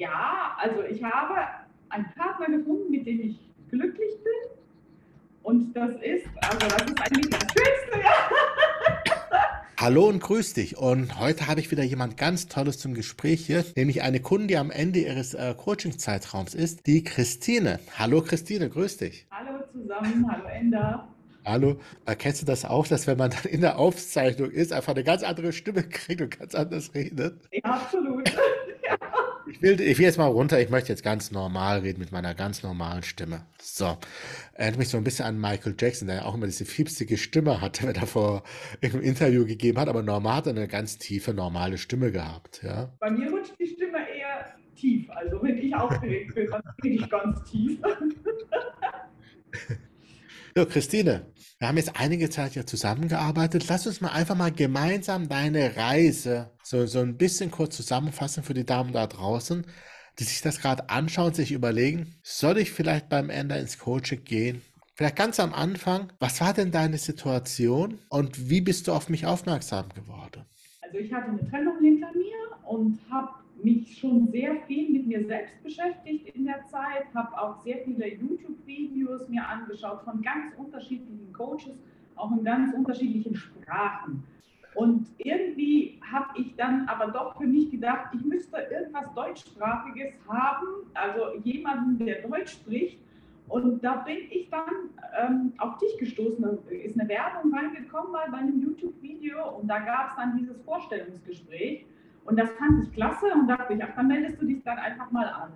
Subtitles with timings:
[0.00, 1.34] Ja, also ich habe
[1.90, 4.56] einen Partner gefunden, mit dem ich glücklich bin.
[5.42, 8.30] Und das ist, also das ist eigentlich das Schönste, ja.
[9.78, 10.78] Hallo und grüß dich.
[10.78, 14.56] Und heute habe ich wieder jemand ganz Tolles zum Gespräch hier, nämlich eine Kundin, die
[14.56, 17.78] am Ende ihres äh, Coaching-Zeitraums ist, die Christine.
[17.98, 19.26] Hallo Christine, grüß dich.
[19.30, 21.08] Hallo zusammen, hallo Enda.
[21.44, 25.04] Hallo, erkennst du das auch, dass wenn man dann in der Aufzeichnung ist, einfach eine
[25.04, 27.48] ganz andere Stimme kriegt und ganz anders redet?
[27.52, 28.30] Ja, absolut.
[29.50, 32.34] Ich will, ich will jetzt mal runter, ich möchte jetzt ganz normal reden mit meiner
[32.34, 33.46] ganz normalen Stimme.
[33.60, 33.98] So.
[34.54, 37.60] Erinnert mich so ein bisschen an Michael Jackson, der ja auch immer diese fiepsige Stimme
[37.60, 38.44] hatte, wenn er vor
[38.80, 42.62] irgendeinem Interview gegeben hat, aber normal hat er eine ganz tiefe, normale Stimme gehabt.
[42.62, 42.92] Ja?
[43.00, 45.10] Bei mir rutscht die Stimme eher tief.
[45.10, 47.80] Also wenn ich aufgeregt bin, dann bin ich ganz tief.
[50.60, 51.24] So, Christine,
[51.58, 53.64] wir haben jetzt einige Zeit ja zusammengearbeitet.
[53.70, 58.52] Lass uns mal einfach mal gemeinsam deine Reise so, so ein bisschen kurz zusammenfassen für
[58.52, 59.66] die Damen da draußen,
[60.18, 64.60] die sich das gerade anschauen, sich überlegen, soll ich vielleicht beim Ende ins Coaching gehen?
[64.96, 69.24] Vielleicht ganz am Anfang, was war denn deine Situation und wie bist du auf mich
[69.24, 70.44] aufmerksam geworden?
[70.82, 73.30] Also ich hatte eine Trennung hinter mir und habe
[73.64, 78.06] mich schon sehr viel mit mir selbst beschäftigt in der Zeit, habe auch sehr viele
[78.14, 81.78] YouTube-Videos mir angeschaut von ganz unterschiedlichen Coaches,
[82.16, 84.22] auch in ganz unterschiedlichen Sprachen.
[84.74, 90.66] Und irgendwie habe ich dann aber doch für mich gedacht, ich müsste irgendwas Deutschsprachiges haben,
[90.94, 93.00] also jemanden, der Deutsch spricht.
[93.48, 96.40] Und da bin ich dann ähm, auf dich gestoßen.
[96.40, 101.84] Da ist eine Werbung reingekommen bei einem YouTube-Video und da gab es dann dieses Vorstellungsgespräch.
[102.24, 105.10] Und das fand ich klasse und dachte ich, ach, dann meldest du dich dann einfach
[105.10, 105.52] mal an.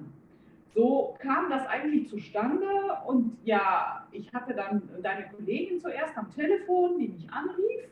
[0.75, 2.67] So kam das eigentlich zustande
[3.07, 7.89] und ja, ich hatte dann deine Kollegin zuerst am Telefon, die mich anrief.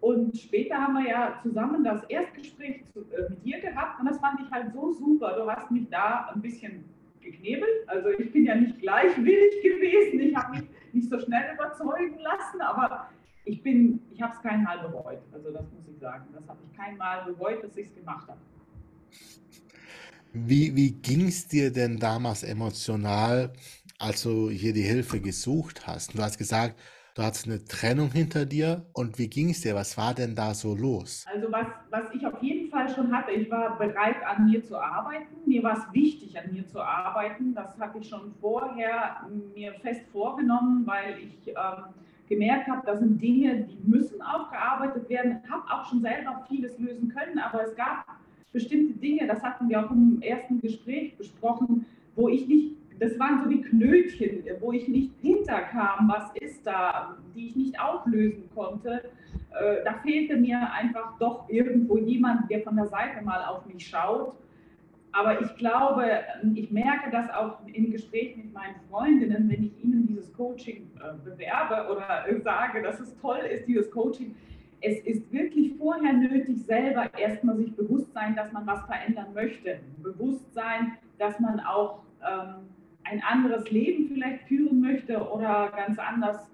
[0.00, 4.40] Und später haben wir ja zusammen das Erstgespräch äh, mit dir gehabt und das fand
[4.40, 5.36] ich halt so super.
[5.36, 6.84] Du hast mich da ein bisschen
[7.20, 7.88] geknebelt.
[7.88, 12.60] Also ich bin ja nicht gleichwillig gewesen, ich habe mich nicht so schnell überzeugen lassen,
[12.60, 13.08] aber
[13.44, 15.20] ich bin, ich habe es kein Mal bereut.
[15.32, 16.26] Also das muss ich sagen.
[16.34, 18.38] Das habe ich kein Mal bereut, dass ich es gemacht habe.
[20.32, 23.52] Wie, wie ging es dir denn damals emotional,
[23.98, 26.16] als du hier die Hilfe gesucht hast?
[26.16, 26.80] Du hast gesagt,
[27.14, 28.86] du hattest eine Trennung hinter dir.
[28.94, 29.74] Und wie ging es dir?
[29.74, 31.26] Was war denn da so los?
[31.30, 34.78] Also was, was ich auf jeden Fall schon hatte, ich war bereit, an mir zu
[34.78, 35.36] arbeiten.
[35.46, 37.54] Mir war es wichtig, an mir zu arbeiten.
[37.54, 41.48] Das hatte ich schon vorher mir fest vorgenommen, weil ich...
[41.48, 41.92] Ähm,
[42.32, 45.40] gemerkt habe, das sind Dinge, die müssen aufgearbeitet werden.
[45.44, 48.06] Ich habe auch schon selber vieles lösen können, aber es gab
[48.52, 51.84] bestimmte Dinge, das hatten wir auch im ersten Gespräch besprochen,
[52.16, 57.16] wo ich nicht, das waren so wie Knötchen, wo ich nicht hinterkam, was ist da,
[57.34, 59.02] die ich nicht auflösen konnte.
[59.50, 63.86] Äh, da fehlte mir einfach doch irgendwo jemand, der von der Seite mal auf mich
[63.86, 64.34] schaut
[65.12, 66.04] aber ich glaube,
[66.54, 71.12] ich merke das auch im Gespräch mit meinen Freundinnen, wenn ich ihnen dieses Coaching äh,
[71.22, 74.34] bewerbe oder sage, dass es toll ist, dieses Coaching.
[74.80, 79.78] Es ist wirklich vorher nötig, selber erstmal sich bewusst sein, dass man was verändern möchte.
[80.02, 82.66] Bewusst sein, dass man auch ähm,
[83.04, 86.50] ein anderes Leben vielleicht führen möchte oder ganz anders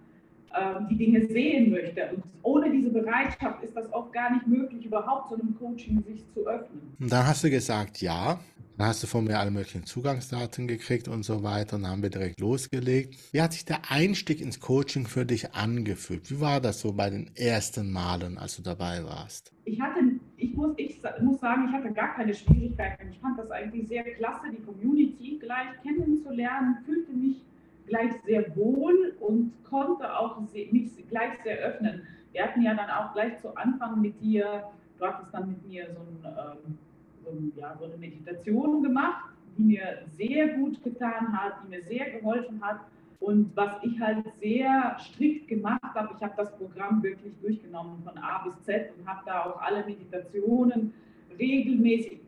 [0.90, 2.10] die Dinge sehen möchte.
[2.14, 6.24] Und ohne diese Bereitschaft ist das oft gar nicht möglich, überhaupt so einem Coaching sich
[6.32, 6.80] zu öffnen.
[6.98, 8.40] Und dann hast du gesagt, ja.
[8.78, 11.74] Dann hast du von mir alle möglichen Zugangsdaten gekriegt und so weiter.
[11.76, 13.18] Und dann haben wir direkt losgelegt.
[13.32, 16.30] Wie hat sich der Einstieg ins Coaching für dich angefühlt?
[16.30, 19.52] Wie war das so bei den ersten Malen, als du dabei warst?
[19.64, 19.98] Ich hatte,
[20.36, 23.08] ich muss, ich muss sagen, ich hatte gar keine Schwierigkeiten.
[23.10, 27.42] Ich fand das eigentlich sehr klasse, die Community gleich kennenzulernen, fühlte mich
[27.88, 32.06] gleich sehr wohl und konnte auch mich gleich sehr öffnen.
[32.32, 34.64] Wir hatten ja dann auch gleich zu Anfang mit dir,
[34.98, 36.78] du hattest dann mit mir so, ein, ähm,
[37.24, 39.24] so, ein, ja, so eine Meditation gemacht,
[39.56, 42.80] die mir sehr gut getan hat, die mir sehr geholfen hat.
[43.20, 48.16] Und was ich halt sehr strikt gemacht habe, ich habe das Programm wirklich durchgenommen von
[48.18, 50.94] A bis Z und habe da auch alle Meditationen
[51.36, 52.20] regelmäßig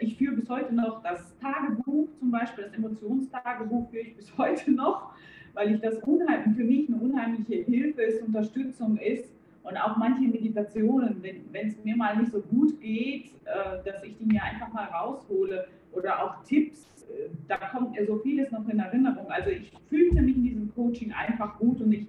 [0.00, 4.70] ich führe bis heute noch das Tagebuch, zum Beispiel das Emotionstagebuch führe ich bis heute
[4.70, 5.14] noch,
[5.54, 9.32] weil ich das unheimlich, für mich eine unheimliche Hilfe ist, Unterstützung ist
[9.62, 14.16] und auch manche Meditationen, wenn es mir mal nicht so gut geht, äh, dass ich
[14.18, 18.66] die mir einfach mal raushole oder auch Tipps, äh, da kommt mir so vieles noch
[18.68, 19.30] in Erinnerung.
[19.30, 22.06] Also ich fühlte mich in diesem Coaching einfach gut und ich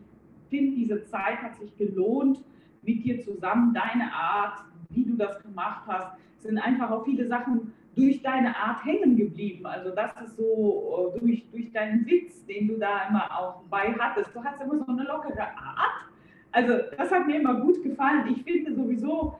[0.50, 2.39] finde, diese Zeit hat sich gelohnt
[2.81, 7.74] mit dir zusammen, deine Art, wie du das gemacht hast, sind einfach auch viele Sachen
[7.95, 9.66] durch deine Art hängen geblieben.
[9.66, 13.94] Also das ist so äh, durch, durch deinen Witz, den du da immer auch bei
[14.00, 14.36] hattest.
[14.36, 16.10] Du hast immer so eine lockere Art.
[16.51, 18.36] Also das hat mir immer gut gefallen.
[18.36, 19.38] Ich finde sowieso,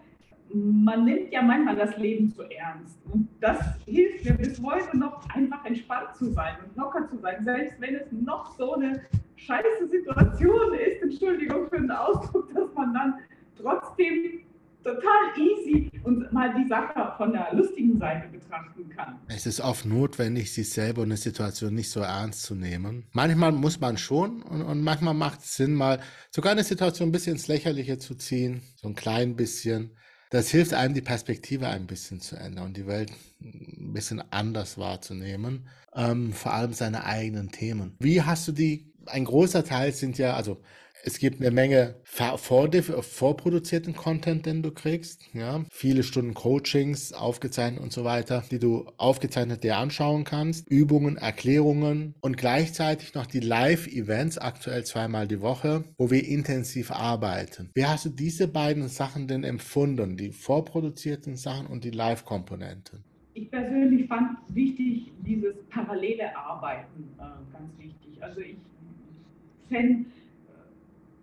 [0.54, 3.00] man nimmt ja manchmal das Leben zu ernst.
[3.12, 7.44] Und das hilft mir bis heute noch, einfach entspannt zu sein und locker zu sein,
[7.44, 9.02] selbst wenn es noch so eine
[9.36, 13.16] scheiße Situation ist, Entschuldigung für den Ausdruck, dass man dann
[13.60, 14.42] trotzdem
[14.84, 19.20] total easy und mal die Sache von der lustigen Seite betrachten kann.
[19.28, 23.06] Es ist oft notwendig, sich selber eine Situation nicht so ernst zu nehmen.
[23.12, 26.00] Manchmal muss man schon und, und manchmal macht es Sinn, mal
[26.32, 29.96] sogar eine Situation ein bisschen ins Lächerliche zu ziehen, so ein klein bisschen.
[30.30, 34.80] Das hilft einem, die Perspektive ein bisschen zu ändern und die Welt ein bisschen anders
[34.80, 37.96] wahrzunehmen, ähm, vor allem seine eigenen Themen.
[38.00, 38.92] Wie hast du die?
[39.06, 40.62] Ein großer Teil sind ja, also
[41.06, 45.30] es gibt eine Menge vorproduzierten Content, den du kriegst.
[45.34, 45.66] Ja?
[45.70, 50.70] Viele Stunden Coachings aufgezeichnet und so weiter, die du aufgezeichnet dir anschauen kannst.
[50.70, 57.70] Übungen, Erklärungen und gleichzeitig noch die Live-Events, aktuell zweimal die Woche, wo wir intensiv arbeiten.
[57.74, 60.16] Wie hast du diese beiden Sachen denn empfunden?
[60.16, 63.04] Die vorproduzierten Sachen und die Live-Komponenten?
[63.34, 68.24] Ich persönlich fand wichtig dieses parallele Arbeiten äh, ganz wichtig.
[68.24, 68.56] Also ich
[69.68, 70.06] fände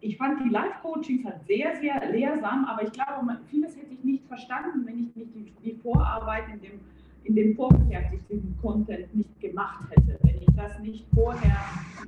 [0.00, 4.25] ich fand die Live-Coachings halt sehr, sehr lehrsam, aber ich glaube, vieles hätte ich nicht
[4.26, 6.81] verstanden, wenn ich nicht die, die Vorarbeit in dem,
[7.25, 10.19] in dem vorgefertigten Content nicht gemacht hätte.
[10.23, 11.56] Wenn ich das nicht vorher,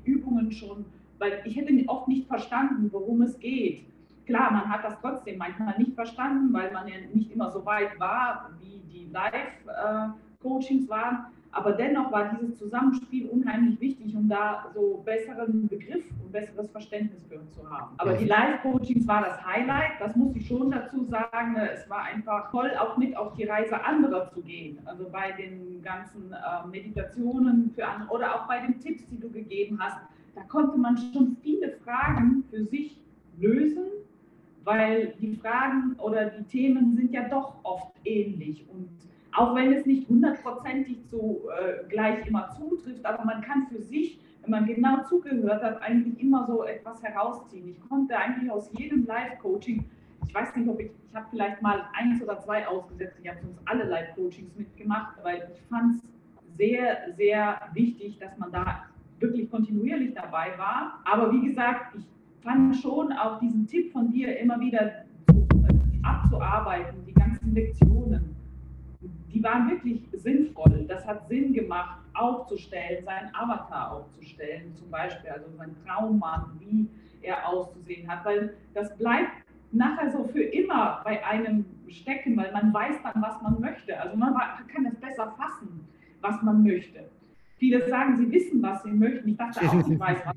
[0.04, 0.84] die Übungen schon,
[1.18, 3.84] weil ich hätte oft nicht verstanden, worum es geht.
[4.26, 7.98] Klar, man hat das trotzdem manchmal nicht verstanden, weil man ja nicht immer so weit
[8.00, 11.26] war, wie die Live-Coachings waren.
[11.54, 17.26] Aber dennoch war dieses Zusammenspiel unheimlich wichtig, um da so besseren Begriff und besseres Verständnis
[17.26, 17.94] für uns zu haben.
[17.98, 21.56] Aber die Live-Coachings war das Highlight, das muss ich schon dazu sagen.
[21.56, 24.78] Es war einfach toll, auch mit auf die Reise anderer zu gehen.
[24.86, 29.30] Also bei den ganzen äh, Meditationen für andere oder auch bei den Tipps, die du
[29.30, 29.98] gegeben hast.
[30.34, 32.98] Da konnte man schon viele Fragen für sich
[33.38, 33.84] lösen,
[34.64, 38.88] weil die Fragen oder die Themen sind ja doch oft ähnlich und
[39.32, 44.20] auch wenn es nicht hundertprozentig so äh, gleich immer zutrifft, aber man kann für sich,
[44.42, 47.68] wenn man genau zugehört hat, eigentlich immer so etwas herausziehen.
[47.68, 49.84] Ich konnte eigentlich aus jedem Live-Coaching,
[50.26, 53.40] ich weiß nicht, ob ich, ich habe vielleicht mal eins oder zwei ausgesetzt, ich habe
[53.40, 56.02] sonst alle Live-Coachings mitgemacht, weil ich fand es
[56.56, 58.84] sehr, sehr wichtig, dass man da
[59.18, 61.00] wirklich kontinuierlich dabei war.
[61.04, 62.04] Aber wie gesagt, ich
[62.42, 65.04] fand schon auch diesen Tipp von dir immer wieder äh,
[66.02, 68.31] abzuarbeiten, die ganzen Lektionen
[69.42, 70.84] die waren wirklich sinnvoll.
[70.86, 76.88] Das hat Sinn gemacht, aufzustellen, seinen Avatar aufzustellen, zum Beispiel, also sein Traummann, wie
[77.22, 79.32] er auszusehen hat, weil das bleibt
[79.72, 83.98] nachher so für immer bei einem stecken, weil man weiß dann, was man möchte.
[84.00, 84.34] Also man
[84.72, 85.88] kann es besser fassen,
[86.20, 87.10] was man möchte.
[87.56, 89.28] Viele sagen, sie wissen, was sie möchten.
[89.28, 90.36] Ich dachte auch, ich weiß was.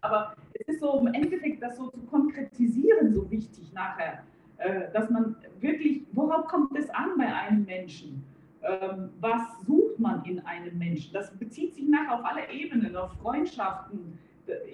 [0.00, 4.22] Aber es ist so im Endeffekt, das so zu konkretisieren, so wichtig nachher.
[4.58, 8.24] Äh, dass man wirklich, worauf kommt es an bei einem Menschen?
[8.62, 11.12] Ähm, was sucht man in einem Menschen?
[11.12, 14.18] Das bezieht sich nachher auf alle Ebenen, auf Freundschaften.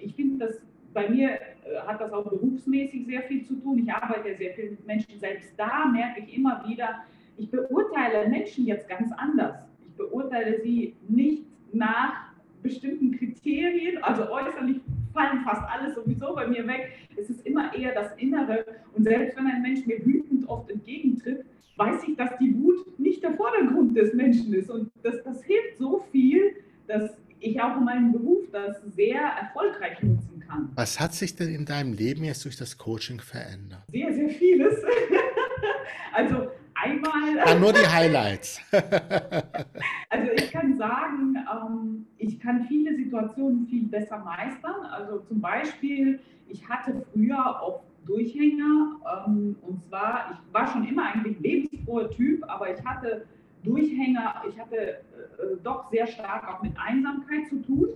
[0.01, 0.61] Ich finde, dass
[0.93, 3.79] bei mir äh, hat das auch berufsmäßig sehr viel zu tun.
[3.79, 5.19] Ich arbeite sehr viel mit Menschen.
[5.19, 7.03] Selbst da merke ich immer wieder,
[7.37, 9.55] ich beurteile Menschen jetzt ganz anders.
[9.87, 12.29] Ich beurteile sie nicht nach
[12.61, 14.81] bestimmten Kriterien, also äußerlich
[15.13, 16.91] fallen fast alles sowieso bei mir weg.
[17.15, 18.65] Es ist immer eher das Innere.
[18.93, 21.45] Und selbst wenn ein Mensch mir wütend oft entgegentritt,
[21.79, 24.69] weiß ich, dass die Wut nicht der Vordergrund des Menschen ist.
[24.69, 26.55] Und das, das hilft so viel,
[26.87, 30.69] dass ich auch in meinem Beruf das sehr erfolgreich nutzen kann.
[30.75, 33.83] Was hat sich denn in deinem Leben jetzt durch das Coaching verändert?
[33.91, 34.75] Sehr, sehr vieles.
[36.13, 37.37] also einmal.
[37.37, 38.59] Ja, nur die Highlights.
[38.71, 44.85] also ich kann sagen, ähm, ich kann viele Situationen viel besser meistern.
[44.91, 46.19] Also zum Beispiel,
[46.49, 48.99] ich hatte früher oft Durchhänger.
[49.27, 53.25] Ähm, und zwar, ich war schon immer eigentlich lebensfroher Typ, aber ich hatte
[53.63, 54.97] Durchhänger, ich hatte äh,
[55.63, 57.89] doch sehr stark auch mit Einsamkeit zu tun.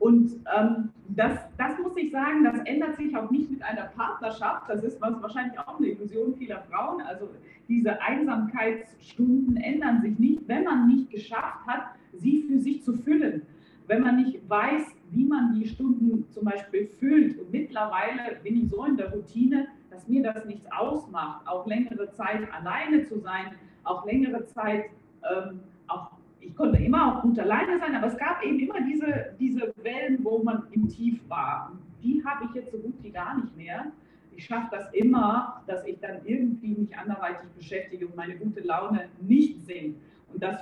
[0.00, 4.68] Und ähm, das, das muss ich sagen, das ändert sich auch nicht mit einer Partnerschaft.
[4.68, 7.00] Das ist was, wahrscheinlich auch eine Illusion vieler Frauen.
[7.02, 7.30] Also
[7.68, 13.42] diese Einsamkeitsstunden ändern sich nicht, wenn man nicht geschafft hat, sie für sich zu füllen.
[13.86, 14.82] Wenn man nicht weiß,
[15.14, 17.38] wie man die Stunden zum Beispiel füllt.
[17.38, 22.10] Und mittlerweile bin ich so in der Routine, dass mir das nichts ausmacht, auch längere
[22.12, 23.52] Zeit alleine zu sein,
[23.84, 24.86] auch längere Zeit,
[25.22, 29.34] ähm, auch, ich konnte immer auch gut alleine sein, aber es gab eben immer diese,
[29.38, 31.70] diese Wellen, wo man im Tief war.
[31.70, 33.92] Und die habe ich jetzt so gut wie gar nicht mehr.
[34.36, 39.08] Ich schaffe das immer, dass ich dann irgendwie mich anderweitig beschäftige und meine gute Laune
[39.20, 40.00] nicht sinkt.
[40.32, 40.56] Und das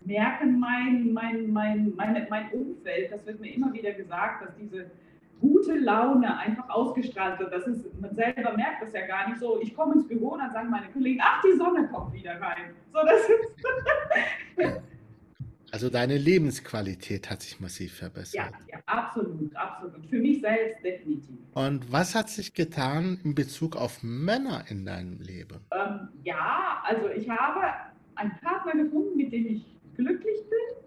[0.00, 4.90] merken mein, mein, mein, meine, mein Umfeld, das wird mir immer wieder gesagt, dass diese,
[5.40, 7.52] gute Laune einfach ausgestrahlt wird.
[7.52, 9.60] Das ist, man selber merkt das ja gar nicht so.
[9.60, 12.74] Ich komme ins Büro und dann sagen meine Kollegen, ach, die Sonne kommt wieder rein.
[12.92, 13.22] So, das
[14.66, 14.82] ist
[15.72, 18.34] also deine Lebensqualität hat sich massiv verbessert.
[18.34, 20.06] Ja, ja, absolut, absolut.
[20.06, 21.36] Für mich selbst definitiv.
[21.54, 25.60] Und was hat sich getan in Bezug auf Männer in deinem Leben?
[25.72, 27.62] Ähm, ja, also ich habe
[28.16, 30.84] einen Partner gefunden, mit dem ich glücklich bin.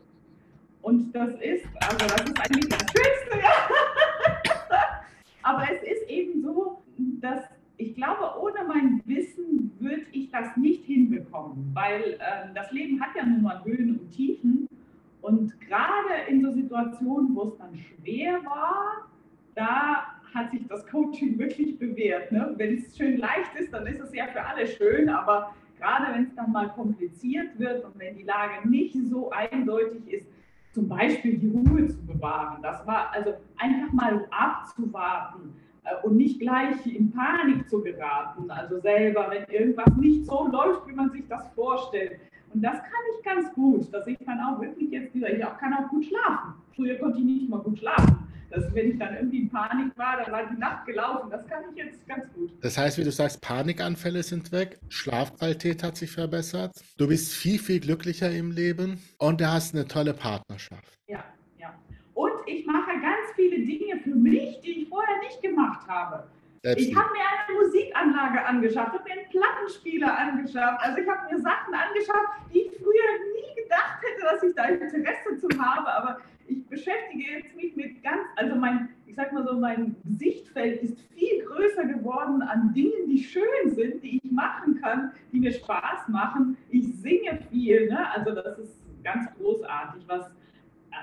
[0.82, 3.70] Und das ist, also das ist eigentlich das Schönste, ja.
[5.44, 6.82] Aber es ist eben so,
[7.22, 7.44] dass
[7.78, 13.10] ich glaube, ohne mein Wissen würde ich das nicht hinbekommen, weil äh, das Leben hat
[13.16, 14.68] ja nun mal Höhen und Tiefen.
[15.22, 19.10] Und gerade in so Situationen, wo es dann schwer war,
[19.56, 22.32] da hat sich das Coaching wirklich bewährt.
[22.32, 22.54] Ne?
[22.58, 26.24] Wenn es schön leicht ist, dann ist es ja für alle schön, aber gerade wenn
[26.24, 30.28] es dann mal kompliziert wird und wenn die Lage nicht so eindeutig ist,
[30.72, 32.62] zum Beispiel die Ruhe zu bewahren.
[32.62, 38.50] Das war also einfach mal abzuwarten äh, und nicht gleich in Panik zu geraten.
[38.50, 42.20] Also selber, wenn irgendwas nicht so läuft, wie man sich das vorstellt.
[42.54, 45.58] Und das kann ich ganz gut, dass ich dann auch wirklich jetzt wieder, ich auch
[45.58, 46.54] kann auch gut schlafen.
[46.76, 48.28] Früher konnte ich nicht mal gut schlafen.
[48.54, 51.32] Das, wenn ich dann irgendwie in Panik war, dann war die Nacht gelaufen.
[51.32, 52.52] Das kann ich jetzt ganz gut.
[52.62, 57.58] Das heißt, wie du sagst, Panikanfälle sind weg, Schlafqualität hat sich verbessert, du bist viel,
[57.58, 61.00] viel glücklicher im Leben und du hast eine tolle Partnerschaft.
[61.08, 61.24] Ja,
[61.58, 61.74] ja.
[62.14, 66.24] Und ich mache ganz viele Dinge für mich, die ich vorher nicht gemacht habe.
[66.62, 70.80] Selbst ich habe mir eine Musikanlage angeschafft, habe mir einen Plattenspieler angeschafft.
[70.80, 74.66] Also ich habe mir Sachen angeschafft, die ich früher nie gedacht hätte, dass ich da
[74.66, 75.92] Interesse zu habe.
[75.92, 76.20] Aber
[76.54, 81.00] ich beschäftige jetzt mich mit ganz, also mein, ich sag mal so, mein Sichtfeld ist
[81.16, 83.44] viel größer geworden an Dingen, die schön
[83.76, 86.58] sind, die ich machen kann, die mir Spaß machen.
[86.70, 88.10] Ich singe viel, ne?
[88.12, 90.26] also das ist ganz großartig, was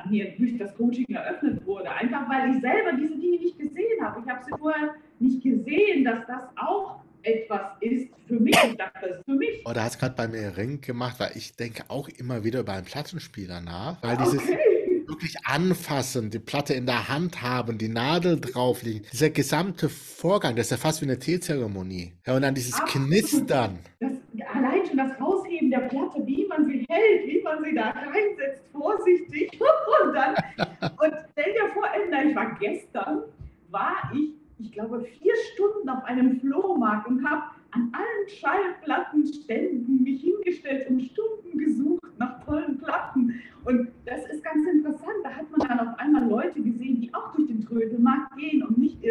[0.09, 1.91] mir durch das Coaching eröffnet wurde.
[1.91, 4.21] Einfach weil ich selber diese Dinge nicht gesehen habe.
[4.25, 8.57] Ich habe sie vorher nicht gesehen, dass das auch etwas ist für mich.
[8.65, 9.63] Ich dachte, das ist für mich.
[9.67, 12.61] Oh, da hat es gerade bei mir Ring gemacht, weil ich denke auch immer wieder
[12.61, 14.03] über einen Plattenspieler nach.
[14.03, 14.80] Weil dieses okay.
[15.11, 20.67] Wirklich anfassen, die Platte in der Hand haben, die Nadel drauflegen, dieser gesamte Vorgang, das
[20.67, 22.13] ist ja fast wie eine Teezeremonie.
[22.27, 23.09] Ja, und dann dieses Absolut.
[23.09, 23.79] Knistern.
[24.01, 24.13] Das,
[24.55, 28.63] allein schon das Rausheben der Platte, wie man sie hält, wie man sie da reinsetzt,
[28.73, 29.51] vorsichtig.
[30.03, 33.23] Und dann, und stell dir vor, ich war gestern,
[33.71, 40.23] war ich ich glaube, vier Stunden auf einem Flohmarkt und habe an allen Schallplattenständen mich
[40.23, 43.41] hingestellt und Stunden gesucht nach tollen Platten.
[43.65, 45.17] Und das ist ganz interessant.
[45.23, 48.77] Da hat man dann auf einmal Leute gesehen, die auch durch den Trödelmarkt gehen und
[48.77, 49.03] nicht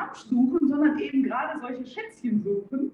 [0.00, 2.92] irgendeinen Ramsch suchen, sondern eben gerade solche Schätzchen suchen.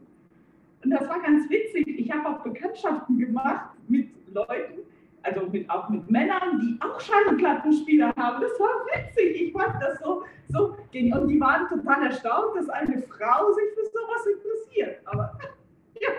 [0.85, 1.87] Und das war ganz witzig.
[1.87, 4.81] Ich habe auch Bekanntschaften gemacht mit Leuten,
[5.23, 8.41] also mit, auch mit Männern, die auch Schallplattenspieler haben.
[8.41, 9.43] Das war witzig.
[9.43, 13.87] Ich fand das so, so und die waren total erstaunt, dass eine Frau sich für
[13.93, 15.01] sowas interessiert.
[15.07, 15.39] Aber
[16.01, 16.11] ja.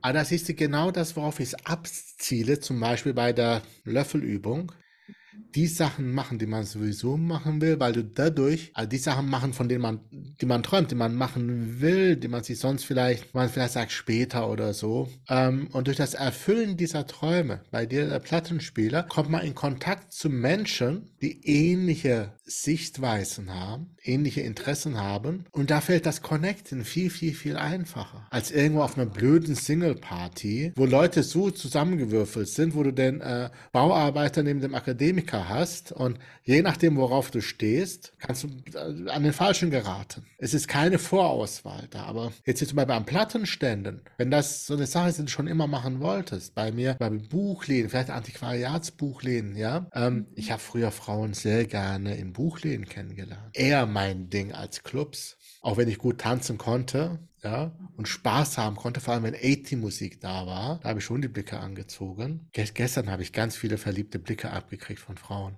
[0.00, 4.72] Aber das ist genau das, worauf ich abziele, zum Beispiel bei der Löffelübung
[5.56, 9.54] die Sachen machen, die man sowieso machen will, weil du dadurch, also die Sachen machen,
[9.54, 13.34] von denen man, die man träumt, die man machen will, die man sich sonst vielleicht,
[13.34, 15.08] man vielleicht sagt später oder so.
[15.28, 20.12] Ähm, und durch das Erfüllen dieser Träume, bei dir der Plattenspieler, kommt man in Kontakt
[20.12, 25.46] zu Menschen, die ähnliche Sichtweisen haben, ähnliche Interessen haben.
[25.50, 28.24] Und da fällt das Connecten viel, viel, viel einfacher.
[28.30, 33.50] Als irgendwo auf einer blöden Single-Party, wo Leute so zusammengewürfelt sind, wo du den äh,
[33.72, 39.24] Bauarbeiter neben dem Akademiker hast und je nachdem, worauf du stehst, kannst du äh, an
[39.24, 40.24] den Falschen geraten.
[40.38, 42.04] Es ist keine Vorauswahl da.
[42.04, 45.48] Aber jetzt zum Beispiel an Plattenständen, wenn das so eine Sache ist, die du schon
[45.48, 49.88] immer machen wolltest, bei mir, bei Buchläden, vielleicht Antiquariatsbuchläden, ja.
[49.92, 53.50] Ähm, ich habe früher Frauen sehr gerne in Buchläden kennengelernt.
[53.54, 55.36] Eher mein Ding als Clubs.
[55.60, 60.20] Auch wenn ich gut tanzen konnte, ja, und Spaß haben konnte, vor allem wenn 80-Musik
[60.20, 62.48] da war, da habe ich schon die Blicke angezogen.
[62.52, 65.56] gestern habe ich ganz viele verliebte Blicke abgekriegt von Frauen.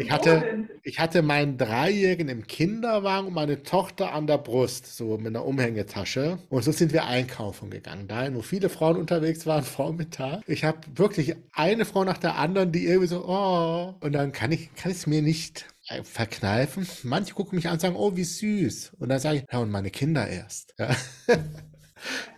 [0.00, 5.18] Ich hatte, ich hatte meinen Dreijährigen im Kinderwagen und meine Tochter an der Brust, so
[5.18, 6.38] mit einer Umhängetasche.
[6.48, 8.08] Und so sind wir einkaufen gegangen.
[8.08, 10.42] Dahin, wo viele Frauen unterwegs waren, Vormittag.
[10.46, 13.94] Ich habe wirklich eine Frau nach der anderen, die irgendwie so, oh.
[14.00, 16.86] Und dann kann ich, kann ich es mir nicht äh, verkneifen.
[17.02, 18.94] Manche gucken mich an und sagen, oh, wie süß.
[18.98, 20.74] Und dann sage ich, ja, und meine Kinder erst.
[20.78, 20.96] Ja.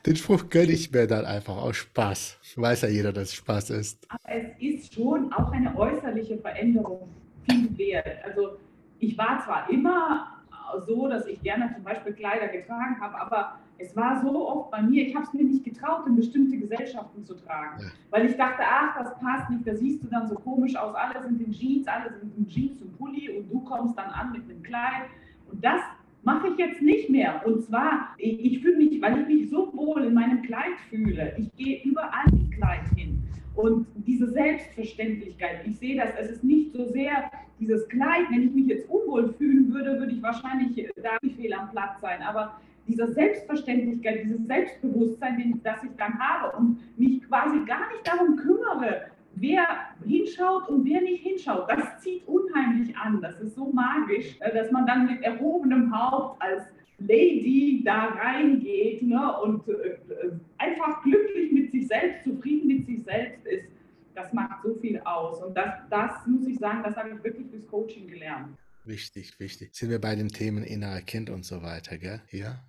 [0.07, 2.39] Den Spruch gönne ich mir dann einfach aus Spaß.
[2.57, 4.05] Weiß ja jeder, dass es Spaß ist.
[4.09, 7.09] Aber es ist schon auch eine äußerliche Veränderung
[7.49, 8.25] viel wert.
[8.25, 8.59] Also
[8.99, 10.43] ich war zwar immer
[10.87, 14.81] so, dass ich gerne zum Beispiel Kleider getragen habe, aber es war so oft bei
[14.83, 18.63] mir, ich habe es mir nicht getraut, in bestimmte Gesellschaften zu tragen, weil ich dachte,
[18.65, 21.87] ach, das passt nicht, da siehst du dann so komisch aus, alle sind in Jeans,
[21.89, 25.09] alle sind in Jeans und Pulli und du kommst dann an mit einem Kleid
[25.51, 25.81] und das
[26.23, 27.43] mache ich jetzt nicht mehr.
[27.45, 31.53] Und zwar, ich fühle mich, weil ich mich so wohl in meinem Kleid fühle, ich
[31.57, 33.22] gehe überall mit Kleid hin.
[33.55, 37.31] Und diese Selbstverständlichkeit, ich sehe das, es ist nicht so sehr
[37.61, 41.53] dieses Kleid, wenn ich mich jetzt unwohl fühlen würde, würde ich wahrscheinlich da nicht fehl
[41.53, 42.23] am Platz sein.
[42.23, 48.37] Aber diese Selbstverständlichkeit, dieses Selbstbewusstsein, das ich dann habe und mich quasi gar nicht darum
[48.37, 49.03] kümmere,
[49.35, 49.67] wer
[50.05, 53.21] hinschaut und wer nicht hinschaut, das zieht unheimlich an.
[53.21, 56.65] Das ist so magisch, äh, dass man dann mit erhobenem Haupt als
[57.07, 63.03] Lady da reingeht ne, und äh, äh, einfach glücklich mit sich selbst, zufrieden mit sich
[63.03, 63.69] selbst ist.
[64.15, 65.43] Das macht so viel aus.
[65.43, 68.57] Und das, das muss ich sagen, das habe ich wirklich durchs Coaching gelernt.
[68.85, 69.71] Wichtig, wichtig.
[69.75, 72.21] Sind wir bei den Themen innerer Kind und so weiter, gell?
[72.33, 72.65] Ja,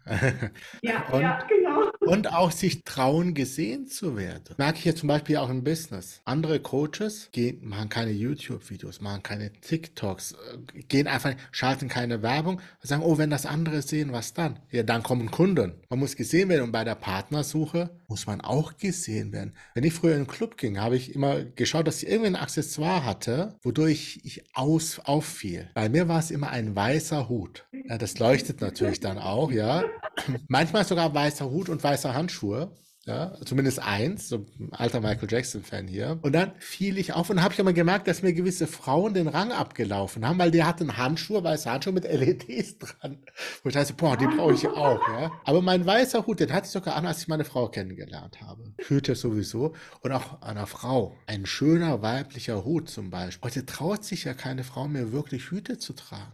[0.84, 1.90] ja, und, ja genau.
[2.02, 4.56] Und auch sich trauen, gesehen zu werden.
[4.58, 6.22] Merke ich jetzt zum Beispiel auch im Business.
[6.26, 12.58] Andere Coaches gehen, machen keine YouTube-Videos, machen keine TikToks, äh, gehen einfach, schalten keine Werbung
[12.58, 14.60] und sagen, oh, wenn das andere sehen, was dann?
[14.70, 15.74] Ja, dann kommen Kunden.
[15.90, 19.54] Man muss gesehen werden und bei der Partnersuche muss man auch gesehen werden.
[19.74, 22.36] Wenn ich früher in den Club ging, habe ich immer geschaut, dass ich irgendwie ein
[22.36, 25.70] Accessoire hatte, wodurch ich aus, auffiel.
[25.74, 27.66] Bei mir war es immer ein weißer Hut.
[27.88, 29.84] Ja, das leuchtet natürlich dann auch, ja.
[30.48, 32.76] Manchmal sogar weißer Hut und weiße Handschuhe.
[33.06, 36.20] Ja, zumindest eins, so ein alter Michael Jackson-Fan hier.
[36.22, 39.28] Und dann fiel ich auf und habe ich aber gemerkt, dass mir gewisse Frauen den
[39.28, 43.18] Rang abgelaufen haben, weil die hatten Handschuhe, weiße Handschuhe mit LEDs dran.
[43.62, 45.34] Wo ich dachte, boah, die brauche ich auch, ja.
[45.44, 48.74] Aber mein weißer Hut, den hatte ich sogar an, als ich meine Frau kennengelernt habe.
[48.78, 49.74] Hüte sowieso.
[50.00, 51.18] Und auch einer Frau.
[51.28, 53.50] Ein schöner weiblicher Hut zum Beispiel.
[53.50, 56.32] Heute traut sich ja keine Frau mehr wirklich Hüte zu tragen.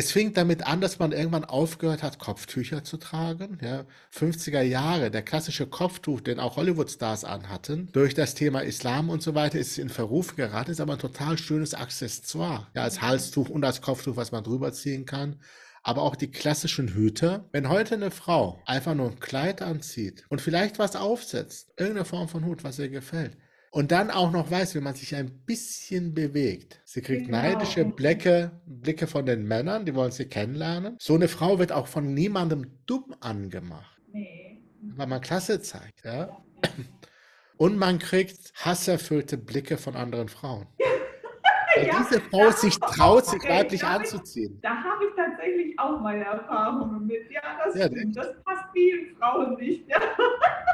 [0.00, 3.58] Es fing damit an, dass man irgendwann aufgehört hat, Kopftücher zu tragen.
[3.60, 9.24] Ja, 50er Jahre, der klassische Kopftuch, den auch Hollywood-Stars anhatten, durch das Thema Islam und
[9.24, 12.68] so weiter ist in Verruf geraten, ist aber ein total schönes Accessoire.
[12.76, 15.40] Ja, als Halstuch und als Kopftuch, was man drüber ziehen kann.
[15.82, 17.48] Aber auch die klassischen Hüte.
[17.50, 22.28] Wenn heute eine Frau einfach nur ein Kleid anzieht und vielleicht was aufsetzt, irgendeine Form
[22.28, 23.36] von Hut, was ihr gefällt,
[23.78, 26.80] und dann auch noch weiß, wie man sich ein bisschen bewegt.
[26.84, 27.38] Sie kriegt genau.
[27.38, 30.96] neidische Blicke, Blicke von den Männern, die wollen sie kennenlernen.
[30.98, 34.00] So eine Frau wird auch von niemandem dumm angemacht.
[34.12, 34.60] Nee.
[34.96, 36.42] Weil man Klasse zeigt, ja.
[37.56, 40.66] Und man kriegt hasserfüllte Blicke von anderen Frauen.
[41.76, 44.54] Weil ja, diese Frau sich traut, sich okay, weiblich da anzuziehen.
[44.56, 47.30] Ich, da habe ich tatsächlich auch meine Erfahrungen mit.
[47.30, 49.88] Ja, das, ja, das passt vielen Frauen nicht.
[49.88, 50.00] Ja.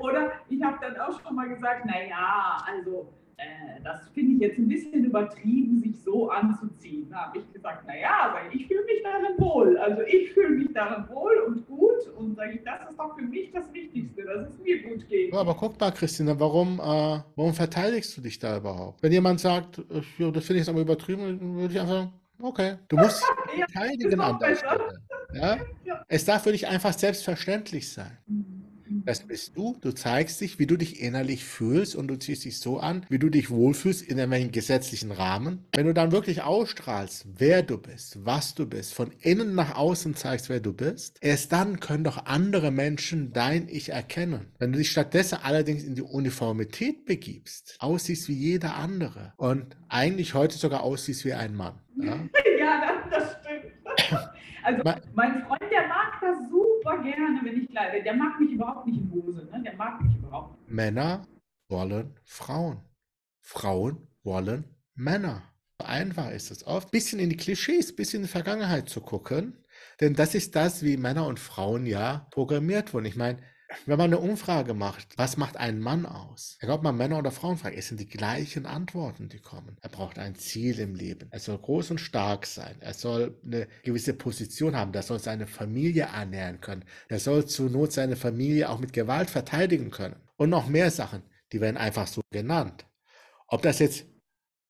[0.00, 4.58] Oder ich habe dann auch schon mal gesagt, naja, also äh, das finde ich jetzt
[4.58, 7.08] ein bisschen übertrieben, sich so anzuziehen.
[7.10, 9.78] Da habe ich gesagt, naja, ich fühle mich darin wohl.
[9.78, 13.22] Also ich fühle mich darin wohl und gut und sage ich, das ist doch für
[13.22, 15.32] mich das Wichtigste, dass es mir gut geht.
[15.32, 19.02] Ja, aber guck mal, Christina, warum, äh, warum verteidigst du dich da überhaupt?
[19.02, 21.94] Wenn jemand sagt, äh, ja, das finde ich jetzt aber übertrieben, dann würde ich einfach
[21.94, 23.22] sagen, okay, du musst
[23.56, 25.02] ja, verteidigen an der Stelle.
[25.34, 25.58] Ja?
[25.84, 26.02] ja?
[26.08, 28.18] Es darf für dich einfach selbstverständlich sein.
[28.26, 28.57] Mhm.
[28.90, 29.76] Das bist du.
[29.80, 33.18] Du zeigst dich, wie du dich innerlich fühlst und du ziehst dich so an, wie
[33.18, 35.64] du dich wohlfühlst in einem gesetzlichen Rahmen.
[35.74, 40.14] Wenn du dann wirklich ausstrahlst, wer du bist, was du bist, von innen nach außen
[40.14, 44.46] zeigst, wer du bist, erst dann können doch andere Menschen dein Ich erkennen.
[44.58, 50.34] Wenn du dich stattdessen allerdings in die Uniformität begibst, aussiehst wie jeder andere und eigentlich
[50.34, 51.80] heute sogar aussiehst wie ein Mann.
[51.96, 52.14] Ja,
[52.58, 54.28] ja das, das stimmt.
[54.64, 54.82] Also
[55.14, 58.02] mein Freund, der mag das super gerne, wenn ich kleide.
[58.02, 59.48] Der mag mich überhaupt nicht in Hose.
[59.52, 59.62] Ne?
[59.62, 60.70] Der mag mich überhaupt nicht.
[60.70, 61.26] Männer
[61.68, 62.80] wollen Frauen.
[63.40, 64.64] Frauen wollen
[64.94, 65.42] Männer.
[65.78, 66.90] Einfach ist es oft.
[66.90, 69.64] Bisschen in die Klischees, bisschen in die Vergangenheit zu gucken.
[70.00, 73.06] Denn das ist das, wie Männer und Frauen ja programmiert wurden.
[73.06, 73.38] Ich meine,
[73.86, 76.56] wenn man eine Umfrage macht, was macht einen Mann aus?
[76.60, 79.76] Egal ob man Männer oder Frauen fragt, es sind die gleichen Antworten, die kommen.
[79.82, 81.28] Er braucht ein Ziel im Leben.
[81.30, 82.76] Er soll groß und stark sein.
[82.80, 84.94] Er soll eine gewisse Position haben.
[84.94, 86.84] Er soll seine Familie ernähren können.
[87.08, 90.16] Er soll zur Not seine Familie auch mit Gewalt verteidigen können.
[90.36, 92.86] Und noch mehr Sachen, die werden einfach so genannt.
[93.48, 94.06] Ob das jetzt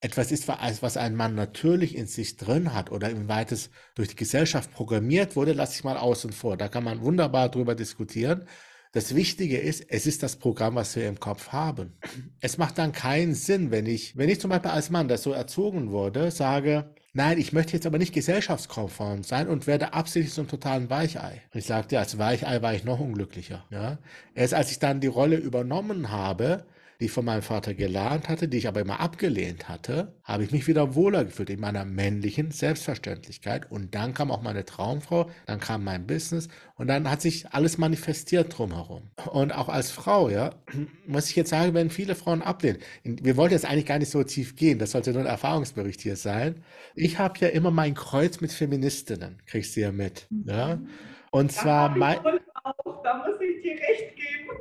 [0.01, 4.17] etwas ist, was ein Mann natürlich in sich drin hat oder inwieweit es durch die
[4.17, 6.57] Gesellschaft programmiert wurde, lasse ich mal außen vor.
[6.57, 8.47] Da kann man wunderbar drüber diskutieren.
[8.93, 11.99] Das Wichtige ist, es ist das Programm, was wir im Kopf haben.
[12.41, 15.33] Es macht dann keinen Sinn, wenn ich, wenn ich zum Beispiel als Mann, der so
[15.33, 20.49] erzogen wurde, sage, nein, ich möchte jetzt aber nicht gesellschaftskonform sein und werde absichtlich ein
[20.49, 21.43] totalen Weichei.
[21.53, 23.67] Und ich sagte, als Weichei war ich noch unglücklicher.
[23.71, 23.99] Ja?
[24.35, 26.65] Erst als ich dann die Rolle übernommen habe,
[27.01, 30.51] die ich von meinem Vater gelernt hatte, die ich aber immer abgelehnt hatte, habe ich
[30.51, 33.71] mich wieder wohler gefühlt in meiner männlichen Selbstverständlichkeit.
[33.71, 37.79] Und dann kam auch meine Traumfrau, dann kam mein Business und dann hat sich alles
[37.79, 39.11] manifestiert drumherum.
[39.31, 40.51] Und auch als Frau, ja,
[41.07, 44.25] muss ich jetzt sagen, wenn viele Frauen ablehnen, wir wollten jetzt eigentlich gar nicht so
[44.25, 46.65] tief gehen, das sollte nur ein Erfahrungsbericht hier sein.
[46.97, 50.27] Ich habe ja immer mein Kreuz mit Feministinnen, kriegst du ja mit.
[50.47, 50.77] Ja?
[50.77, 50.89] Mhm.
[51.31, 52.19] Und zwar mein.
[52.19, 54.58] Auch, da muss ich dir recht geben.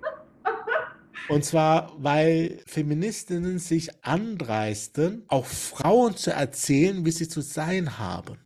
[1.29, 8.37] Und zwar, weil Feministinnen sich andreisten, auch Frauen zu erzählen, wie sie zu sein haben.